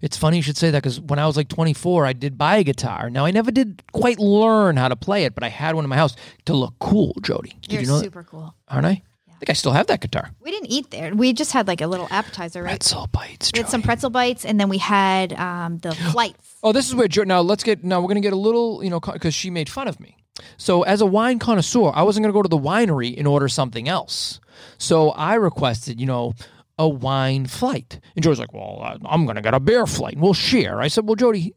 it's 0.00 0.16
funny 0.16 0.38
you 0.38 0.42
should 0.42 0.56
say 0.56 0.70
that 0.70 0.82
because 0.82 1.02
when 1.02 1.18
I 1.18 1.26
was 1.26 1.36
like 1.36 1.48
24, 1.48 2.06
I 2.06 2.14
did 2.14 2.38
buy 2.38 2.56
a 2.56 2.64
guitar. 2.64 3.10
Now 3.10 3.26
I 3.26 3.30
never 3.30 3.50
did 3.50 3.82
quite 3.92 4.18
learn 4.18 4.78
how 4.78 4.88
to 4.88 4.96
play 4.96 5.24
it, 5.24 5.34
but 5.34 5.44
I 5.44 5.50
had 5.50 5.74
one 5.74 5.84
in 5.84 5.90
my 5.90 5.96
house 5.96 6.16
to 6.46 6.54
look 6.54 6.74
cool. 6.78 7.14
Jody, 7.20 7.58
did 7.60 7.72
You're 7.72 7.80
you 7.82 7.88
know? 7.88 7.98
that? 7.98 8.04
super 8.04 8.22
cool. 8.24 8.54
Aren't 8.68 8.86
I? 8.86 9.02
I 9.34 9.38
think 9.38 9.50
I 9.50 9.52
still 9.54 9.72
have 9.72 9.88
that 9.88 10.00
guitar. 10.00 10.30
We 10.40 10.50
didn't 10.50 10.70
eat 10.70 10.90
there. 10.90 11.14
We 11.14 11.32
just 11.32 11.52
had 11.52 11.66
like 11.66 11.80
a 11.80 11.86
little 11.86 12.06
appetizer, 12.10 12.62
right? 12.62 12.70
Pretzel 12.70 13.08
bites. 13.08 13.50
We 13.52 13.58
had 13.58 13.68
some 13.68 13.82
pretzel 13.82 14.10
bites, 14.10 14.44
and 14.44 14.60
then 14.60 14.68
we 14.68 14.78
had 14.78 15.32
um, 15.34 15.78
the 15.78 15.92
flights. 16.12 16.54
Oh, 16.62 16.72
this 16.72 16.86
is 16.88 16.94
where 16.94 17.08
Jo- 17.08 17.24
now 17.24 17.40
let's 17.40 17.64
get 17.64 17.82
now 17.84 18.00
we're 18.00 18.08
gonna 18.08 18.20
get 18.20 18.32
a 18.32 18.36
little 18.36 18.82
you 18.82 18.90
know 18.90 19.00
because 19.00 19.34
she 19.34 19.50
made 19.50 19.68
fun 19.68 19.88
of 19.88 19.98
me. 20.00 20.16
So 20.56 20.82
as 20.82 21.00
a 21.00 21.06
wine 21.06 21.38
connoisseur, 21.38 21.90
I 21.94 22.02
wasn't 22.02 22.24
gonna 22.24 22.32
go 22.32 22.42
to 22.42 22.48
the 22.48 22.58
winery 22.58 23.16
and 23.18 23.26
order 23.26 23.48
something 23.48 23.88
else. 23.88 24.40
So 24.78 25.10
I 25.10 25.34
requested 25.34 26.00
you 26.00 26.06
know 26.06 26.34
a 26.78 26.88
wine 26.88 27.46
flight, 27.46 28.00
and 28.16 28.22
Jody's 28.22 28.38
like, 28.38 28.52
"Well, 28.52 28.98
I'm 29.04 29.26
gonna 29.26 29.42
get 29.42 29.54
a 29.54 29.60
beer 29.60 29.86
flight, 29.86 30.14
and 30.14 30.22
we'll 30.22 30.32
share." 30.34 30.80
I 30.80 30.88
said, 30.88 31.06
"Well, 31.06 31.16
Jody." 31.16 31.54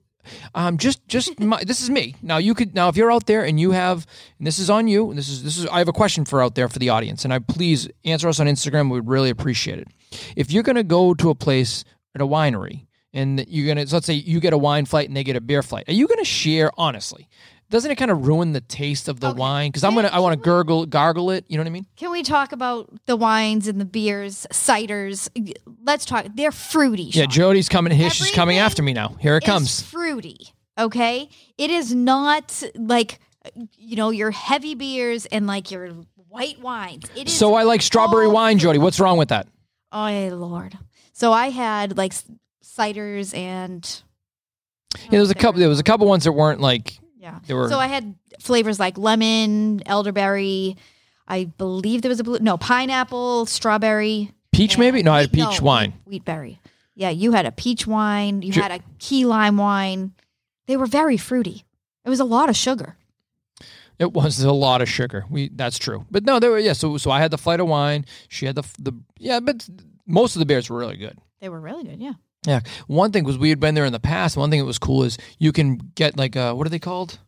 Um, 0.55 0.77
just, 0.77 1.07
just 1.07 1.39
my, 1.39 1.63
this 1.63 1.81
is 1.81 1.89
me. 1.89 2.15
Now 2.21 2.37
you 2.37 2.53
could 2.53 2.75
now 2.75 2.89
if 2.89 2.97
you're 2.97 3.11
out 3.11 3.25
there 3.25 3.43
and 3.43 3.59
you 3.59 3.71
have, 3.71 4.05
and 4.37 4.47
this 4.47 4.59
is 4.59 4.69
on 4.69 4.87
you. 4.87 5.09
And 5.09 5.17
this 5.17 5.29
is 5.29 5.43
this 5.43 5.57
is 5.57 5.65
I 5.67 5.79
have 5.79 5.87
a 5.87 5.93
question 5.93 6.25
for 6.25 6.41
out 6.41 6.55
there 6.55 6.69
for 6.69 6.79
the 6.79 6.89
audience, 6.89 7.23
and 7.23 7.33
I 7.33 7.39
please 7.39 7.87
answer 8.05 8.27
us 8.27 8.39
on 8.39 8.47
Instagram. 8.47 8.91
We'd 8.91 9.07
really 9.07 9.29
appreciate 9.29 9.79
it. 9.79 9.87
If 10.35 10.51
you're 10.51 10.63
gonna 10.63 10.83
go 10.83 11.13
to 11.13 11.29
a 11.29 11.35
place 11.35 11.83
at 12.15 12.21
a 12.21 12.27
winery 12.27 12.85
and 13.13 13.45
you're 13.47 13.67
gonna 13.67 13.87
so 13.87 13.95
let's 13.97 14.07
say 14.07 14.13
you 14.13 14.39
get 14.39 14.53
a 14.53 14.57
wine 14.57 14.85
flight 14.85 15.07
and 15.07 15.15
they 15.15 15.23
get 15.23 15.35
a 15.35 15.41
beer 15.41 15.63
flight, 15.63 15.85
are 15.87 15.93
you 15.93 16.07
gonna 16.07 16.25
share 16.25 16.71
honestly? 16.77 17.27
Doesn't 17.69 17.91
it 17.91 17.95
kind 17.95 18.09
of 18.11 18.25
ruin 18.25 18.53
the 18.53 18.61
taste 18.61 19.09
of 19.09 19.19
the 19.19 19.29
Okay. 19.29 19.39
wine? 19.39 19.69
Because 19.69 19.83
I'm 19.83 19.93
gonna 19.93 20.09
I 20.11 20.19
want 20.19 20.33
to 20.33 20.43
gurgle 20.43 20.85
gargle 20.85 21.31
it. 21.31 21.43
You 21.49 21.57
know 21.57 21.63
what 21.63 21.67
I 21.67 21.71
mean? 21.71 21.85
Can 21.97 22.11
we 22.11 22.23
talk 22.23 22.51
about 22.53 22.89
the 23.07 23.15
wines 23.17 23.67
and 23.67 23.79
the 23.81 23.85
beers, 23.85 24.47
ciders? 24.51 25.27
Let's 25.83 26.05
talk. 26.05 26.27
They're 26.33 26.51
fruity. 26.53 27.03
Yeah, 27.13 27.25
Jody's 27.25 27.67
coming 27.69 27.91
here. 27.91 28.09
She's 28.09 28.31
coming 28.31 28.57
after 28.57 28.81
me 28.81 28.93
now. 28.93 29.15
Here 29.19 29.35
it 29.37 29.43
comes. 29.43 29.81
fruity. 29.81 30.53
Okay, 30.79 31.27
it 31.57 31.69
is 31.69 31.93
not 31.93 32.63
like 32.75 33.19
you 33.77 33.95
know 33.97 34.11
your 34.11 34.31
heavy 34.31 34.75
beers 34.75 35.25
and 35.25 35.45
like 35.47 35.71
your 35.71 35.89
white 36.29 36.61
wines. 36.61 37.05
It 37.15 37.27
is. 37.27 37.33
So 37.33 37.55
I 37.55 37.63
like 37.63 37.81
strawberry 37.81 38.27
wine, 38.27 38.59
Jody. 38.59 38.77
What's 38.79 38.99
wrong 38.99 39.17
with 39.17 39.29
that? 39.29 39.47
oh 39.91 40.29
lord. 40.33 40.77
So 41.13 41.33
I 41.33 41.49
had 41.49 41.97
like 41.97 42.13
ciders 42.63 43.35
and 43.35 44.01
Yeah, 45.03 45.09
there 45.11 45.19
was 45.19 45.31
a 45.31 45.35
couple. 45.35 45.59
There 45.59 45.69
was 45.69 45.79
a 45.79 45.83
couple 45.83 46.07
ones 46.07 46.23
that 46.25 46.31
weren't 46.33 46.61
like 46.61 46.99
Yeah. 47.27 47.39
They 47.45 47.53
were- 47.53 47.67
So 47.69 47.77
I 47.77 47.87
had 47.87 48.15
flavors 48.39 48.79
like 48.79 48.97
lemon, 48.97 49.81
elderberry. 49.85 50.77
I 51.27 51.45
believe 51.57 52.01
there 52.03 52.09
was 52.09 52.21
a 52.21 52.23
blue. 52.23 52.39
No, 52.39 52.57
pineapple, 52.57 53.45
strawberry. 53.47 54.31
peach. 54.53 54.77
Maybe 54.77 55.03
no, 55.03 55.11
I 55.11 55.21
had 55.21 55.31
peach 55.33 55.59
no, 55.59 55.65
wine. 55.65 55.93
Wheat, 56.05 56.23
wheatberry. 56.23 56.59
Yeah, 56.95 57.09
you 57.09 57.33
had 57.33 57.45
a 57.45 57.51
peach 57.51 57.85
wine. 57.85 58.41
You 58.41 58.53
Ju- 58.53 58.61
had 58.61 58.71
a 58.71 58.79
key 58.97 59.25
lime 59.25 59.57
wine. 59.57 60.13
They 60.67 60.77
were 60.77 60.85
very 60.87 61.17
fruity. 61.17 61.65
It 62.05 62.09
was 62.09 62.19
a 62.21 62.25
lot 62.25 62.49
of 62.49 62.55
sugar. 62.55 62.95
It 63.99 64.13
was 64.13 64.39
a 64.43 64.53
lot 64.53 64.81
of 64.81 64.87
sugar. 64.87 65.25
We 65.29 65.49
that's 65.49 65.77
true. 65.77 66.05
But 66.09 66.23
no, 66.23 66.39
there 66.39 66.49
were 66.51 66.59
yeah. 66.59 66.73
So 66.73 66.97
so 66.97 67.11
I 67.11 67.19
had 67.19 67.31
the 67.31 67.37
flight 67.37 67.59
of 67.59 67.67
wine. 67.67 68.05
She 68.29 68.45
had 68.45 68.55
the 68.55 68.63
the 68.79 68.93
yeah. 69.19 69.39
But 69.41 69.67
most 70.05 70.35
of 70.35 70.39
the 70.39 70.45
beers 70.45 70.69
were 70.69 70.77
really 70.77 70.97
good. 70.97 71.17
They 71.41 71.49
were 71.49 71.59
really 71.59 71.83
good. 71.83 71.99
Yeah. 71.99 72.13
Yeah. 72.45 72.61
One 72.87 73.11
thing 73.11 73.23
was 73.23 73.37
we 73.37 73.49
had 73.49 73.59
been 73.59 73.75
there 73.75 73.85
in 73.85 73.93
the 73.93 73.99
past. 73.99 74.37
One 74.37 74.49
thing 74.49 74.59
that 74.59 74.65
was 74.65 74.79
cool 74.79 75.03
is 75.03 75.17
you 75.39 75.51
can 75.51 75.77
get 75.95 76.17
like 76.17 76.35
uh 76.35 76.53
what 76.53 76.65
are 76.67 76.69
they 76.69 76.79
called? 76.79 77.19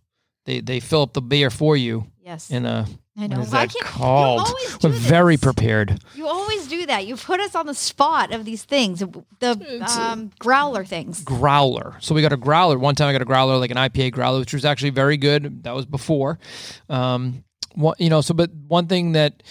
They 0.45 0.61
they 0.61 0.79
fill 0.79 1.01
up 1.01 1.13
the 1.13 1.21
beer 1.21 1.49
for 1.49 1.75
you 1.75 2.07
Yes. 2.23 2.49
in 2.51 2.65
a 2.65 2.85
I 3.17 3.21
what 3.23 3.29
know. 3.31 3.39
is 3.41 3.51
Why 3.51 3.65
that 3.65 3.73
can't- 3.73 3.85
called? 3.85 4.47
You 4.47 4.53
always 4.53 4.77
do 4.77 4.87
We're 4.87 4.93
very 4.93 5.35
prepared. 5.37 5.99
You 6.15 6.25
always 6.27 6.67
do 6.67 6.85
that. 6.85 7.05
You 7.05 7.17
put 7.17 7.41
us 7.41 7.53
on 7.53 7.65
the 7.65 7.73
spot 7.73 8.31
of 8.31 8.45
these 8.45 8.63
things. 8.63 8.99
The 9.39 9.87
um, 9.99 10.31
growler 10.39 10.85
things. 10.85 11.21
growler. 11.23 11.97
So 11.99 12.15
we 12.15 12.21
got 12.21 12.31
a 12.31 12.37
growler. 12.37 12.79
One 12.79 12.95
time 12.95 13.09
I 13.09 13.11
got 13.11 13.21
a 13.21 13.25
growler, 13.25 13.57
like 13.57 13.71
an 13.71 13.77
IPA 13.77 14.13
growler, 14.13 14.39
which 14.39 14.53
was 14.53 14.63
actually 14.63 14.91
very 14.91 15.17
good. 15.17 15.63
That 15.63 15.75
was 15.75 15.85
before. 15.85 16.39
Um, 16.87 17.43
one, 17.75 17.95
you 17.99 18.09
know, 18.09 18.21
so 18.21 18.33
but 18.33 18.51
one 18.53 18.87
thing 18.87 19.11
that 19.13 19.43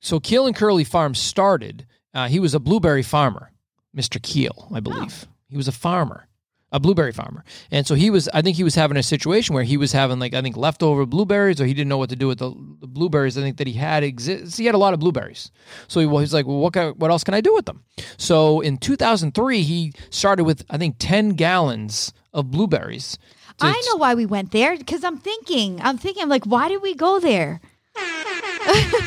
so 0.00 0.20
Keel 0.20 0.46
and 0.46 0.54
Curley 0.54 0.84
Farm 0.84 1.14
started. 1.14 1.86
Uh, 2.14 2.28
he 2.28 2.40
was 2.40 2.54
a 2.54 2.58
blueberry 2.60 3.02
farmer, 3.02 3.50
Mr. 3.96 4.22
Keel, 4.22 4.68
I 4.72 4.78
oh. 4.78 4.80
believe. 4.80 5.26
He 5.48 5.56
was 5.56 5.68
a 5.68 5.72
farmer, 5.72 6.28
a 6.72 6.78
blueberry 6.78 7.12
farmer, 7.12 7.42
and 7.70 7.86
so 7.86 7.94
he 7.94 8.10
was. 8.10 8.28
I 8.34 8.42
think 8.42 8.56
he 8.56 8.64
was 8.64 8.74
having 8.74 8.98
a 8.98 9.02
situation 9.02 9.54
where 9.54 9.64
he 9.64 9.78
was 9.78 9.92
having 9.92 10.18
like 10.18 10.34
I 10.34 10.42
think 10.42 10.56
leftover 10.56 11.06
blueberries, 11.06 11.60
or 11.60 11.64
he 11.64 11.72
didn't 11.72 11.88
know 11.88 11.96
what 11.96 12.10
to 12.10 12.16
do 12.16 12.28
with 12.28 12.38
the, 12.38 12.50
the 12.80 12.86
blueberries. 12.86 13.38
I 13.38 13.40
think 13.40 13.56
that 13.56 13.66
he 13.66 13.72
had 13.72 14.02
exist. 14.02 14.58
He 14.58 14.66
had 14.66 14.74
a 14.74 14.78
lot 14.78 14.92
of 14.92 15.00
blueberries, 15.00 15.50
so 15.86 16.00
he 16.00 16.06
was 16.06 16.34
like, 16.34 16.46
"Well, 16.46 16.58
what 16.58 16.74
can, 16.74 16.90
what 16.92 17.10
else 17.10 17.24
can 17.24 17.32
I 17.32 17.40
do 17.40 17.54
with 17.54 17.64
them?" 17.64 17.82
So 18.18 18.60
in 18.60 18.76
2003, 18.76 19.62
he 19.62 19.92
started 20.10 20.44
with 20.44 20.66
I 20.68 20.76
think 20.76 20.96
10 20.98 21.30
gallons 21.30 22.12
of 22.34 22.50
blueberries. 22.50 23.18
I 23.60 23.82
know 23.88 23.96
why 23.96 24.14
we 24.14 24.26
went 24.26 24.52
there 24.52 24.76
because 24.76 25.02
I'm 25.02 25.18
thinking, 25.18 25.80
I'm 25.82 25.98
thinking, 25.98 26.22
I'm 26.22 26.28
like, 26.28 26.44
why 26.44 26.68
did 26.68 26.82
we 26.82 26.94
go 26.94 27.18
there? 27.20 27.60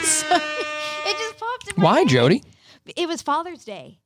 So, 0.04 0.36
it 0.36 1.18
just 1.18 1.38
popped 1.38 1.68
in 1.68 1.74
my 1.78 1.84
Why, 1.84 2.00
head. 2.00 2.10
Jody? 2.10 2.44
It 2.96 3.08
was 3.08 3.22
Father's 3.22 3.64
Day. 3.64 4.00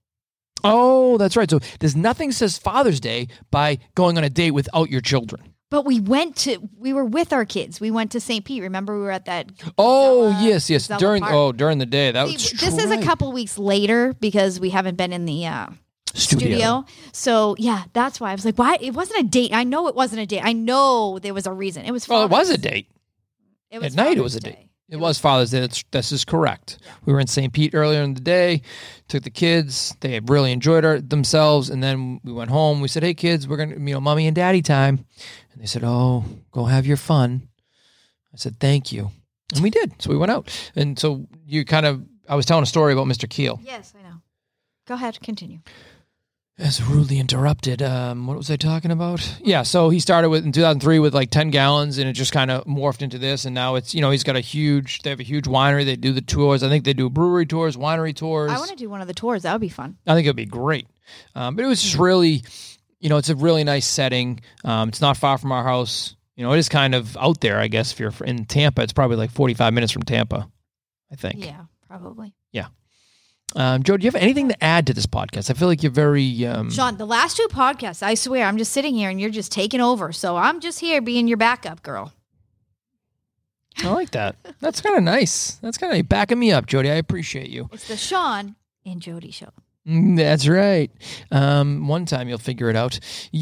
Oh, 0.65 1.17
that's 1.17 1.35
right. 1.37 1.49
So 1.49 1.59
there's 1.79 1.95
nothing 1.95 2.31
says 2.31 2.57
Father's 2.57 2.99
Day 2.99 3.27
by 3.51 3.77
going 3.95 4.17
on 4.17 4.23
a 4.23 4.29
date 4.29 4.51
without 4.51 4.89
your 4.89 5.01
children. 5.01 5.53
But 5.71 5.83
we 5.85 5.99
went 5.99 6.35
to, 6.37 6.57
we 6.77 6.93
were 6.93 7.03
with 7.05 7.33
our 7.33 7.43
kids. 7.43 7.81
We 7.81 7.89
went 7.91 8.11
to 8.11 8.19
St. 8.19 8.45
Pete. 8.45 8.61
Remember, 8.61 8.95
we 8.97 9.01
were 9.03 9.11
at 9.11 9.25
that. 9.25 9.51
Oh 9.77 10.31
Gazella- 10.33 10.45
yes, 10.45 10.69
yes. 10.69 10.87
Gazella 10.87 10.97
During 10.99 11.21
Park. 11.23 11.33
oh 11.35 11.51
during 11.51 11.79
the 11.79 11.85
day 11.85 12.11
that 12.11 12.27
See, 12.27 12.33
was 12.33 12.51
this 12.51 12.77
is 12.77 12.91
a 12.91 13.01
couple 13.01 13.31
weeks 13.31 13.57
later 13.57 14.13
because 14.19 14.59
we 14.59 14.69
haven't 14.69 14.95
been 14.95 15.11
in 15.11 15.25
the 15.25 15.45
uh, 15.47 15.67
studio. 16.13 16.47
studio. 16.47 16.85
So 17.13 17.55
yeah, 17.57 17.83
that's 17.93 18.19
why 18.21 18.31
I 18.31 18.35
was 18.35 18.45
like, 18.45 18.57
why? 18.57 18.77
It 18.79 18.93
wasn't 18.93 19.21
a 19.21 19.23
date. 19.27 19.53
I 19.53 19.63
know 19.63 19.87
it 19.87 19.95
wasn't 19.95 20.21
a 20.21 20.25
date. 20.25 20.41
I 20.43 20.53
know 20.53 21.19
there 21.19 21.33
was 21.33 21.47
a 21.47 21.51
reason. 21.51 21.83
It 21.85 21.91
was. 21.91 22.07
Well, 22.07 22.23
it 22.23 22.29
was 22.31 22.49
a 22.51 22.57
date. 22.57 22.87
It 23.71 23.79
was 23.81 23.93
At 23.97 24.03
night, 24.05 24.17
it 24.17 24.21
was 24.21 24.35
a 24.35 24.39
date. 24.39 24.53
Day. 24.55 24.69
It 24.87 24.97
was 24.97 25.17
Father's 25.17 25.49
Day. 25.49 25.61
That's, 25.61 25.83
this 25.91 26.11
is 26.11 26.23
correct. 26.23 26.77
We 27.05 27.13
were 27.13 27.19
in 27.19 27.25
St. 27.27 27.51
Pete 27.51 27.73
earlier 27.73 28.01
in 28.03 28.13
the 28.13 28.21
day. 28.21 28.61
Took 29.07 29.23
the 29.23 29.31
kids. 29.31 29.95
They 30.01 30.11
had 30.11 30.29
really 30.29 30.51
enjoyed 30.51 30.85
our, 30.85 30.99
themselves, 30.99 31.69
and 31.71 31.81
then 31.81 32.19
we 32.23 32.31
went 32.31 32.51
home. 32.51 32.81
We 32.81 32.87
said, 32.87 33.01
"Hey, 33.01 33.15
kids, 33.15 33.47
we're 33.47 33.57
gonna, 33.57 33.73
you 33.73 33.93
know, 33.95 33.99
mommy 33.99 34.27
and 34.27 34.35
daddy 34.35 34.61
time," 34.61 35.03
and 35.53 35.61
they 35.61 35.65
said, 35.65 35.83
"Oh, 35.83 36.23
go 36.51 36.65
have 36.65 36.85
your 36.85 36.97
fun." 36.97 37.49
I 38.33 38.37
said, 38.37 38.59
"Thank 38.59 38.91
you," 38.91 39.09
and 39.53 39.63
we 39.63 39.71
did. 39.71 39.93
So 39.99 40.11
we 40.11 40.17
went 40.17 40.31
out, 40.31 40.49
and 40.75 40.99
so 40.99 41.25
you 41.45 41.65
kind 41.65 41.87
of, 41.87 42.03
I 42.29 42.35
was 42.35 42.45
telling 42.45 42.63
a 42.63 42.67
story 42.67 42.93
about 42.93 43.07
Mr. 43.07 43.27
Keel. 43.27 43.59
Yes, 43.63 43.93
I 43.97 44.03
know. 44.03 44.17
Go 44.87 44.93
ahead, 44.93 45.19
continue. 45.21 45.59
As 46.57 46.81
rudely 46.81 47.19
interrupted. 47.19 47.81
Um, 47.81 48.27
what 48.27 48.37
was 48.37 48.49
I 48.49 48.55
talking 48.55 48.91
about? 48.91 49.39
Yeah, 49.43 49.63
so 49.63 49.89
he 49.89 49.99
started 49.99 50.29
with 50.29 50.45
in 50.45 50.53
2003 50.53 50.99
with 50.99 51.13
like 51.13 51.29
10 51.29 51.49
gallons, 51.49 51.97
and 51.97 52.07
it 52.07 52.13
just 52.13 52.31
kind 52.31 52.49
of 52.49 52.63
morphed 52.63 53.01
into 53.01 53.17
this. 53.17 53.43
And 53.43 53.53
now 53.53 53.75
it's 53.75 53.93
you 53.93 53.99
know 53.99 54.09
he's 54.09 54.23
got 54.23 54.37
a 54.37 54.39
huge. 54.39 55.01
They 55.01 55.09
have 55.09 55.19
a 55.19 55.23
huge 55.23 55.45
winery. 55.45 55.83
They 55.83 55.97
do 55.97 56.13
the 56.13 56.21
tours. 56.21 56.63
I 56.63 56.69
think 56.69 56.85
they 56.85 56.93
do 56.93 57.09
brewery 57.09 57.45
tours, 57.45 57.75
winery 57.75 58.15
tours. 58.15 58.51
I 58.51 58.57
want 58.57 58.69
to 58.69 58.77
do 58.77 58.89
one 58.89 59.01
of 59.01 59.07
the 59.07 59.13
tours. 59.13 59.43
That 59.43 59.51
would 59.51 59.59
be 59.59 59.67
fun. 59.67 59.97
I 60.07 60.13
think 60.15 60.27
it'd 60.27 60.37
be 60.37 60.45
great. 60.45 60.87
Um, 61.35 61.57
but 61.57 61.65
it 61.65 61.67
was 61.67 61.83
just 61.83 61.97
really, 61.97 62.41
you 63.01 63.09
know, 63.09 63.17
it's 63.17 63.29
a 63.29 63.35
really 63.35 63.65
nice 63.65 63.85
setting. 63.85 64.39
Um, 64.63 64.87
it's 64.87 65.01
not 65.01 65.17
far 65.17 65.37
from 65.37 65.51
our 65.51 65.63
house. 65.63 66.15
You 66.37 66.45
know, 66.45 66.53
it 66.53 66.59
is 66.59 66.69
kind 66.69 66.95
of 66.95 67.17
out 67.17 67.41
there. 67.41 67.59
I 67.59 67.67
guess 67.67 67.91
if 67.91 67.99
you're 67.99 68.13
in 68.23 68.45
Tampa, 68.45 68.81
it's 68.81 68.93
probably 68.93 69.17
like 69.17 69.31
45 69.31 69.73
minutes 69.73 69.91
from 69.91 70.03
Tampa. 70.03 70.49
I 71.11 71.15
think. 71.15 71.45
Yeah, 71.45 71.65
probably. 71.89 72.33
Um, 73.55 73.83
Joe, 73.83 73.95
do 73.95 74.03
you 74.03 74.11
have 74.11 74.21
anything 74.21 74.49
to 74.49 74.63
add 74.63 74.87
to 74.87 74.93
this 74.93 75.05
podcast? 75.05 75.49
I 75.49 75.53
feel 75.53 75.67
like 75.67 75.81
you're 75.83 75.91
very. 75.91 76.45
Um, 76.45 76.69
Sean, 76.71 76.97
the 76.97 77.05
last 77.05 77.37
two 77.37 77.47
podcasts, 77.49 78.03
I 78.03 78.15
swear, 78.15 78.45
I'm 78.45 78.57
just 78.57 78.73
sitting 78.73 78.95
here 78.95 79.09
and 79.09 79.19
you're 79.21 79.29
just 79.29 79.51
taking 79.51 79.79
over. 79.81 80.11
So 80.11 80.35
I'm 80.35 80.59
just 80.59 80.79
here 80.79 81.01
being 81.01 81.27
your 81.27 81.37
backup 81.37 81.81
girl. 81.83 82.11
I 83.83 83.89
like 83.91 84.11
that. 84.11 84.35
That's 84.61 84.81
kind 84.81 84.95
of 84.97 85.03
nice. 85.03 85.55
That's 85.55 85.77
kind 85.77 85.97
of 85.97 86.07
backing 86.09 86.39
me 86.39 86.51
up, 86.51 86.65
Jody. 86.65 86.89
I 86.89 86.95
appreciate 86.95 87.49
you. 87.49 87.69
It's 87.73 87.87
the 87.87 87.97
Sean 87.97 88.55
and 88.85 89.01
Jody 89.01 89.31
show. 89.31 89.49
Mm, 89.87 90.17
That's 90.17 90.47
right. 90.47 90.89
Um, 91.31 91.87
one 91.87 92.05
time 92.05 92.27
you'll 92.27 92.37
figure 92.37 92.69
it 92.69 92.75
out. 92.75 92.99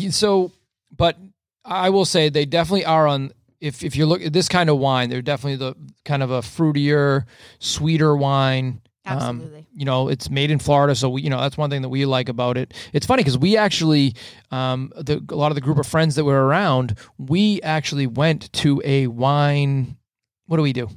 So, 0.09 0.51
but 0.95 1.17
I 1.63 1.89
will 1.89 2.05
say 2.05 2.29
they 2.29 2.45
definitely 2.45 2.85
are 2.85 3.07
on. 3.07 3.31
If 3.61 3.81
if 3.83 3.95
you 3.95 4.05
look 4.05 4.21
at 4.21 4.33
this 4.33 4.49
kind 4.49 4.69
of 4.69 4.77
wine, 4.77 5.09
they're 5.09 5.21
definitely 5.21 5.55
the 5.55 5.75
kind 6.03 6.21
of 6.21 6.31
a 6.31 6.41
fruitier, 6.41 7.23
sweeter 7.59 8.13
wine. 8.15 8.81
Um, 9.05 9.17
Absolutely. 9.19 9.67
you 9.75 9.83
know, 9.85 10.07
it's 10.07 10.29
made 10.29 10.49
in 10.49 10.59
Florida, 10.59 10.95
so 10.95 11.09
we, 11.09 11.21
you 11.23 11.29
know 11.29 11.41
that's 11.41 11.57
one 11.57 11.69
thing 11.69 11.81
that 11.81 11.89
we 11.89 12.05
like 12.05 12.29
about 12.29 12.57
it. 12.57 12.73
It's 12.93 13.05
funny 13.05 13.21
because 13.21 13.37
we 13.37 13.57
actually, 13.57 14.15
um, 14.49 14.93
the, 14.95 15.21
a 15.29 15.35
lot 15.35 15.51
of 15.51 15.55
the 15.55 15.61
group 15.61 15.77
of 15.77 15.85
friends 15.85 16.15
that 16.15 16.23
were 16.23 16.45
around, 16.45 16.97
we 17.17 17.61
actually 17.63 18.07
went 18.07 18.51
to 18.53 18.81
a 18.85 19.07
wine. 19.07 19.97
What 20.45 20.57
do 20.57 20.63
we 20.63 20.71
do? 20.73 20.87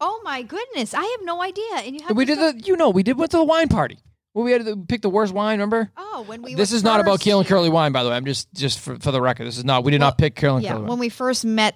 Oh 0.00 0.20
my 0.24 0.42
goodness, 0.42 0.94
I 0.94 1.02
have 1.02 1.20
no 1.24 1.42
idea. 1.42 1.74
And 1.84 1.94
you 2.00 2.06
have 2.06 2.16
we 2.16 2.24
did 2.24 2.38
the, 2.38 2.62
you 2.64 2.76
know, 2.76 2.90
we 2.90 3.02
did 3.02 3.18
went 3.18 3.32
to 3.32 3.38
the 3.38 3.44
wine 3.44 3.68
party. 3.68 3.98
Well, 4.32 4.44
we 4.44 4.52
had 4.52 4.64
to 4.64 4.76
pick 4.76 5.02
the 5.02 5.10
worst 5.10 5.34
wine. 5.34 5.58
Remember? 5.58 5.90
Oh, 5.96 6.22
when 6.28 6.42
we 6.42 6.54
this 6.54 6.70
is 6.70 6.84
not 6.84 7.00
about 7.00 7.14
first- 7.14 7.24
Keel 7.24 7.40
and 7.40 7.48
Curley 7.48 7.68
wine, 7.68 7.90
by 7.90 8.04
the 8.04 8.10
way. 8.10 8.16
I'm 8.16 8.24
just 8.26 8.52
just 8.54 8.78
for, 8.78 8.96
for 9.00 9.10
the 9.10 9.20
record. 9.20 9.46
This 9.48 9.58
is 9.58 9.64
not. 9.64 9.82
We 9.82 9.90
did 9.90 10.00
Well, 10.00 10.10
not 10.10 10.18
pick 10.18 10.36
Keel 10.36 10.54
and 10.54 10.64
Yeah, 10.64 10.74
Curley. 10.74 10.84
when 10.88 10.98
we 11.00 11.08
first 11.08 11.44
met, 11.44 11.74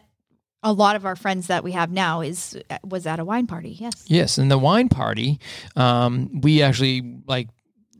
a 0.65 0.73
lot 0.73 0.97
of 0.97 1.05
our 1.07 1.15
friends 1.15 1.47
that 1.47 1.63
we 1.63 1.73
have 1.73 1.93
now 1.93 2.23
is 2.23 2.59
was 2.83 3.07
at 3.07 3.21
a 3.21 3.25
wine 3.25 3.47
party. 3.47 3.77
Yes, 3.79 4.05
Yes, 4.07 4.39
and 4.39 4.51
the 4.51 4.59
wine 4.59 4.89
party, 4.89 5.39
um, 5.77 6.41
we 6.41 6.63
actually 6.63 7.21
like 7.27 7.49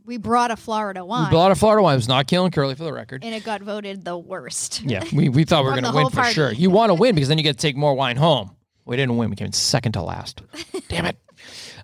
we 0.05 0.17
brought 0.17 0.51
a 0.51 0.55
Florida 0.55 1.03
we 1.03 1.09
wine, 1.09 1.29
brought 1.29 1.51
a 1.51 1.55
Florida 1.55 1.81
wine. 1.83 1.93
It 1.93 1.97
was 1.97 2.07
not 2.07 2.31
and 2.31 2.51
Curley 2.53 2.75
for 2.75 2.83
the 2.83 2.91
record. 2.93 3.23
and 3.23 3.33
it 3.33 3.43
got 3.43 3.61
voted 3.61 4.03
the 4.03 4.17
worst. 4.17 4.81
Yeah, 4.83 5.03
we, 5.13 5.29
we 5.29 5.45
thought 5.45 5.63
we 5.63 5.69
were 5.71 5.81
going 5.81 5.91
to 5.91 5.95
win 5.95 6.09
for 6.09 6.15
party. 6.17 6.33
sure. 6.33 6.51
You 6.51 6.69
want 6.69 6.89
to 6.89 6.93
win 6.95 7.15
because 7.15 7.29
then 7.29 7.37
you 7.37 7.43
get 7.43 7.57
to 7.57 7.61
take 7.61 7.75
more 7.77 7.93
wine 7.95 8.17
home. 8.17 8.55
We 8.85 8.97
didn't 8.97 9.17
win. 9.17 9.29
We 9.31 9.35
came 9.35 9.47
in 9.47 9.53
second 9.53 9.93
to 9.93 10.03
last. 10.03 10.41
Damn 10.89 11.05
it. 11.05 11.17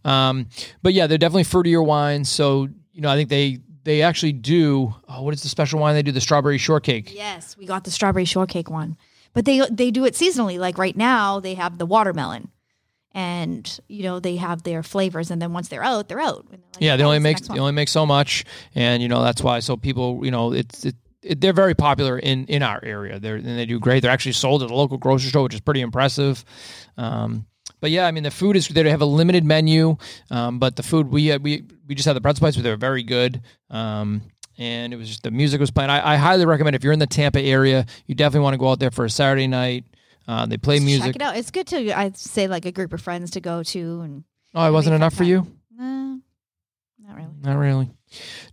Um, 0.04 0.50
but 0.84 0.94
yeah, 0.94 1.08
they're 1.08 1.18
definitely 1.18 1.46
fruitier 1.46 1.84
wines. 1.86 2.30
So 2.30 2.68
you 2.92 3.02
know, 3.02 3.10
I 3.10 3.16
think 3.16 3.30
they 3.30 3.60
they 3.84 4.02
actually 4.04 4.34
do. 4.34 4.94
Oh, 5.10 5.24
what 5.24 5.34
is 5.34 5.42
the 5.42 5.50
special 5.50 5.80
wine 5.80 5.96
they 5.96 6.04
do? 6.04 6.12
The 6.12 6.22
strawberry 6.22 6.58
shortcake. 6.60 7.14
Yes, 7.16 7.58
we 7.58 7.66
got 7.66 7.84
the 7.84 7.92
strawberry 7.92 8.26
shortcake 8.26 8.70
one, 8.70 8.98
but 9.34 9.46
they 9.46 9.62
they 9.70 9.92
do 9.92 10.06
it 10.06 10.14
seasonally. 10.14 10.60
Like 10.60 10.78
right 10.78 10.96
now, 10.96 11.40
they 11.40 11.54
have 11.56 11.78
the 11.78 11.86
watermelon, 11.86 12.50
and 13.14 13.80
you 13.88 14.04
know 14.04 14.20
they 14.20 14.38
have 14.38 14.64
their 14.64 14.84
flavors, 14.84 15.32
and 15.32 15.42
then 15.42 15.54
once 15.54 15.68
they're 15.68 15.84
out, 15.84 16.08
they're 16.08 16.20
out. 16.20 16.46
They're 16.50 16.60
like, 16.60 16.82
Yeah, 16.82 16.96
they 16.96 17.04
"Oh, 17.04 17.08
only 17.08 17.20
what's 17.20 17.42
the 17.42 17.48
make 17.48 17.56
they 17.56 17.60
only 17.60 17.72
make 17.74 17.90
so 17.90 18.06
much, 18.06 18.46
and 18.76 19.02
you 19.02 19.10
know 19.10 19.22
that's 19.24 19.42
why. 19.42 19.60
So 19.60 19.78
people, 19.78 20.22
you 20.24 20.32
know, 20.32 20.54
it's 20.54 20.86
it, 20.86 20.96
it, 21.22 21.42
they're 21.42 21.54
very 21.54 21.76
popular 21.76 22.18
in 22.18 22.46
in 22.46 22.64
our 22.64 22.80
area. 22.84 23.20
They're 23.20 23.36
and 23.36 23.46
they 23.46 23.66
do 23.66 23.80
great. 23.80 24.02
They're 24.02 24.12
actually 24.12 24.34
sold 24.34 24.64
at 24.64 24.72
a 24.72 24.76
local 24.76 24.98
grocery 24.98 25.30
store, 25.30 25.44
which 25.44 25.54
is 25.54 25.62
pretty 25.62 25.82
impressive. 25.82 26.44
Um, 26.98 27.46
but 27.80 27.92
yeah, 27.92 28.06
I 28.08 28.12
mean 28.12 28.24
the 28.24 28.32
food 28.32 28.56
is 28.56 28.68
they 28.68 28.90
have 28.90 29.02
a 29.02 29.06
limited 29.06 29.44
menu, 29.44 29.98
um, 30.30 30.60
but 30.60 30.76
the 30.76 30.84
food 30.84 31.10
we 31.10 31.28
had, 31.28 31.44
we 31.44 31.64
we 31.88 31.96
just 31.96 32.08
had 32.08 32.16
the 32.16 32.22
pretzel 32.22 32.42
bites, 32.46 32.56
but 32.56 32.64
they 32.64 32.70
were 32.70 32.76
very 32.78 33.04
good. 33.04 33.42
Um, 33.70 34.22
and 34.58 34.94
it 34.94 34.98
was 34.98 35.08
just 35.08 35.24
the 35.24 35.32
music 35.32 35.60
was 35.60 35.72
playing. 35.72 35.90
I, 35.90 36.14
I 36.14 36.16
highly 36.18 36.46
recommend 36.46 36.76
if 36.76 36.84
you're 36.84 36.94
in 36.94 37.00
the 37.00 37.08
Tampa 37.08 37.42
area, 37.42 37.86
you 38.08 38.16
definitely 38.16 38.44
want 38.44 38.54
to 38.54 38.58
go 38.58 38.70
out 38.70 38.80
there 38.80 38.92
for 38.92 39.06
a 39.06 39.10
Saturday 39.10 39.48
night. 39.48 39.86
Uh, 40.28 40.46
they 40.46 40.58
play 40.58 40.78
Check 40.78 40.86
music. 40.86 41.16
it 41.16 41.22
out. 41.22 41.36
It's 41.36 41.52
good 41.52 41.68
to 41.68 41.98
I'd 41.98 42.18
say 42.18 42.48
like 42.48 42.66
a 42.66 42.72
group 42.72 42.94
of 42.94 43.02
friends 43.02 43.32
to 43.32 43.42
go 43.42 43.64
to, 43.64 44.02
and 44.02 44.24
Oh, 44.54 44.68
it 44.68 44.72
wasn't 44.72 44.96
enough 44.96 45.14
for 45.14 45.24
you. 45.24 45.48
nah, 45.76 46.16
not 47.00 47.16
really. 47.16 47.30
Not 47.42 47.58
really. 47.58 47.90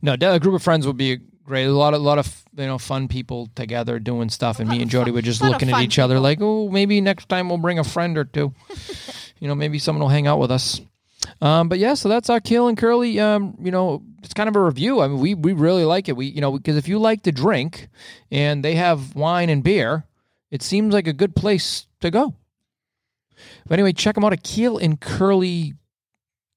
No, 0.00 0.14
a 0.20 0.38
group 0.40 0.54
of 0.54 0.62
friends 0.62 0.86
would 0.86 0.96
be 0.96 1.18
great. 1.44 1.64
A 1.64 1.72
lot 1.72 1.94
of, 1.94 2.00
lot 2.02 2.18
of 2.18 2.42
you 2.56 2.66
know, 2.66 2.78
fun 2.78 3.08
people 3.08 3.48
together 3.54 3.98
doing 3.98 4.28
stuff, 4.28 4.60
and 4.60 4.68
me 4.68 4.80
and 4.80 4.90
Jody 4.90 5.10
were 5.10 5.22
just 5.22 5.42
looking 5.42 5.70
at 5.70 5.82
each 5.82 5.98
other 5.98 6.20
like, 6.20 6.38
oh, 6.40 6.68
maybe 6.68 7.00
next 7.00 7.28
time 7.28 7.48
we'll 7.48 7.58
bring 7.58 7.78
a 7.78 7.84
friend 7.84 8.16
or 8.16 8.24
two. 8.24 8.54
you 9.40 9.48
know, 9.48 9.54
maybe 9.54 9.78
someone 9.78 10.02
will 10.02 10.08
hang 10.08 10.26
out 10.26 10.38
with 10.38 10.50
us. 10.50 10.80
Um, 11.40 11.68
but 11.68 11.78
yeah, 11.78 11.94
so 11.94 12.08
that's 12.08 12.30
our 12.30 12.40
Keel 12.40 12.68
and 12.68 12.76
Curley. 12.76 13.18
Um, 13.20 13.56
you 13.60 13.70
know, 13.70 14.02
it's 14.22 14.34
kind 14.34 14.48
of 14.48 14.56
a 14.56 14.62
review. 14.62 15.00
I 15.00 15.08
mean, 15.08 15.20
we 15.20 15.34
we 15.34 15.52
really 15.52 15.84
like 15.84 16.08
it. 16.08 16.16
We 16.16 16.26
you 16.26 16.40
know 16.40 16.52
because 16.52 16.76
if 16.76 16.88
you 16.88 16.98
like 16.98 17.22
to 17.24 17.32
drink, 17.32 17.88
and 18.30 18.64
they 18.64 18.74
have 18.74 19.14
wine 19.14 19.48
and 19.48 19.62
beer, 19.62 20.04
it 20.50 20.62
seems 20.62 20.92
like 20.94 21.06
a 21.06 21.12
good 21.12 21.34
place 21.36 21.86
to 22.00 22.10
go. 22.10 22.34
But 23.66 23.74
anyway, 23.74 23.92
check 23.92 24.14
them 24.14 24.24
out 24.24 24.32
at 24.32 24.42
Keel 24.42 24.78
and 24.78 25.00
Curley 25.00 25.74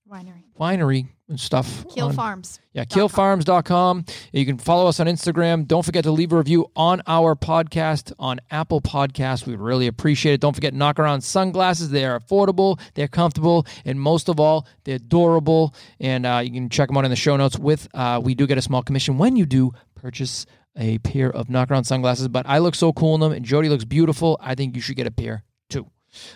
Winery, 0.09 0.43
Winery 0.59 1.07
stuff. 1.39 1.85
Kill 1.93 2.07
on- 2.07 2.13
Farms. 2.13 2.59
yeah, 2.73 2.85
com. 2.85 2.99
keelfarms.com. 3.09 4.05
You 4.31 4.45
can 4.45 4.57
follow 4.57 4.87
us 4.87 4.99
on 4.99 5.07
Instagram. 5.07 5.67
Don't 5.67 5.83
forget 5.83 6.03
to 6.03 6.11
leave 6.11 6.31
a 6.31 6.37
review 6.37 6.67
on 6.75 7.01
our 7.07 7.35
podcast 7.35 8.11
on 8.19 8.39
Apple 8.49 8.81
Podcasts. 8.81 9.45
We 9.45 9.55
really 9.55 9.87
appreciate 9.87 10.33
it. 10.33 10.41
Don't 10.41 10.53
forget 10.53 10.73
Knockaround 10.73 11.23
sunglasses. 11.23 11.89
They 11.89 12.05
are 12.05 12.19
affordable, 12.19 12.79
they're 12.95 13.07
comfortable, 13.07 13.65
and 13.85 13.99
most 13.99 14.29
of 14.29 14.39
all, 14.39 14.67
they're 14.83 14.99
durable. 14.99 15.73
And 15.99 16.25
uh, 16.25 16.41
you 16.43 16.51
can 16.51 16.69
check 16.69 16.87
them 16.87 16.97
out 16.97 17.05
in 17.05 17.11
the 17.11 17.15
show 17.17 17.35
notes. 17.37 17.57
With 17.59 17.87
uh, 17.93 18.21
we 18.23 18.35
do 18.35 18.47
get 18.47 18.57
a 18.57 18.61
small 18.61 18.83
commission 18.83 19.17
when 19.17 19.35
you 19.35 19.45
do 19.45 19.71
purchase 19.95 20.45
a 20.77 20.97
pair 20.99 21.29
of 21.31 21.47
Knockaround 21.47 21.85
sunglasses. 21.85 22.27
But 22.29 22.45
I 22.47 22.59
look 22.59 22.75
so 22.75 22.93
cool 22.93 23.15
in 23.15 23.21
them, 23.21 23.31
and 23.31 23.43
Jody 23.45 23.69
looks 23.69 23.83
beautiful. 23.85 24.37
I 24.41 24.55
think 24.55 24.75
you 24.75 24.81
should 24.81 24.95
get 24.95 25.07
a 25.07 25.11
pair 25.11 25.43
too. 25.69 25.87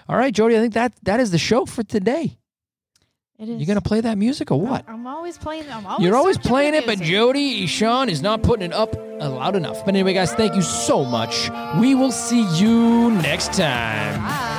All 0.09 0.17
right, 0.17 0.33
Jody. 0.33 0.55
I 0.57 0.59
think 0.59 0.73
that 0.73 0.93
that 1.03 1.19
is 1.19 1.31
the 1.31 1.37
show 1.37 1.65
for 1.65 1.83
today. 1.83 2.37
It 3.37 3.49
is. 3.49 3.59
You 3.59 3.65
gonna 3.65 3.81
play 3.81 3.99
that 4.01 4.17
music 4.17 4.49
or 4.49 4.59
what? 4.61 4.85
I'm 4.87 5.05
always 5.05 5.37
playing. 5.37 5.69
I'm 5.69 5.85
always. 5.85 6.05
You're 6.05 6.15
always 6.15 6.35
searching 6.37 6.43
for 6.43 6.53
playing 6.53 6.73
it, 6.75 6.85
but 6.85 6.99
music. 6.99 7.07
Jody, 7.13 7.67
Sean 7.67 8.09
is 8.09 8.21
not 8.21 8.43
putting 8.43 8.67
it 8.67 8.73
up 8.73 8.95
uh, 8.95 9.29
loud 9.29 9.55
enough. 9.57 9.83
But 9.83 9.95
anyway, 9.95 10.13
guys, 10.13 10.33
thank 10.33 10.55
you 10.55 10.61
so 10.61 11.03
much. 11.03 11.49
We 11.79 11.95
will 11.95 12.13
see 12.13 12.43
you 12.57 13.11
next 13.11 13.53
time. 13.53 14.21
Bye. 14.21 14.55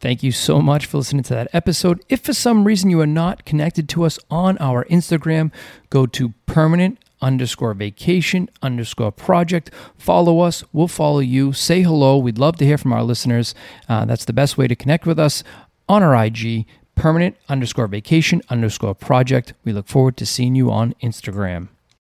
Thank 0.00 0.24
you 0.24 0.32
so 0.32 0.60
much 0.60 0.84
for 0.84 0.98
listening 0.98 1.22
to 1.22 1.34
that 1.34 1.48
episode. 1.52 2.04
If 2.08 2.22
for 2.22 2.32
some 2.32 2.64
reason 2.64 2.90
you 2.90 3.00
are 3.00 3.06
not 3.06 3.44
connected 3.44 3.88
to 3.90 4.04
us 4.04 4.18
on 4.30 4.58
our 4.58 4.84
Instagram, 4.86 5.52
go 5.90 6.06
to 6.06 6.34
permanent 6.44 6.98
underscore 7.22 7.72
vacation 7.72 8.50
underscore 8.60 9.12
project. 9.12 9.70
Follow 9.96 10.40
us. 10.40 10.62
We'll 10.72 10.88
follow 10.88 11.20
you. 11.20 11.52
Say 11.52 11.82
hello. 11.82 12.18
We'd 12.18 12.38
love 12.38 12.56
to 12.56 12.66
hear 12.66 12.76
from 12.76 12.92
our 12.92 13.02
listeners. 13.02 13.54
Uh, 13.88 14.04
that's 14.04 14.26
the 14.26 14.32
best 14.32 14.58
way 14.58 14.68
to 14.68 14.76
connect 14.76 15.06
with 15.06 15.18
us 15.18 15.42
on 15.88 16.02
our 16.02 16.14
IG, 16.24 16.66
permanent 16.96 17.36
underscore 17.48 17.86
vacation 17.86 18.42
underscore 18.50 18.94
project. 18.94 19.54
We 19.64 19.72
look 19.72 19.88
forward 19.88 20.16
to 20.18 20.26
seeing 20.26 20.54
you 20.54 20.70
on 20.70 20.94
Instagram. 21.02 21.68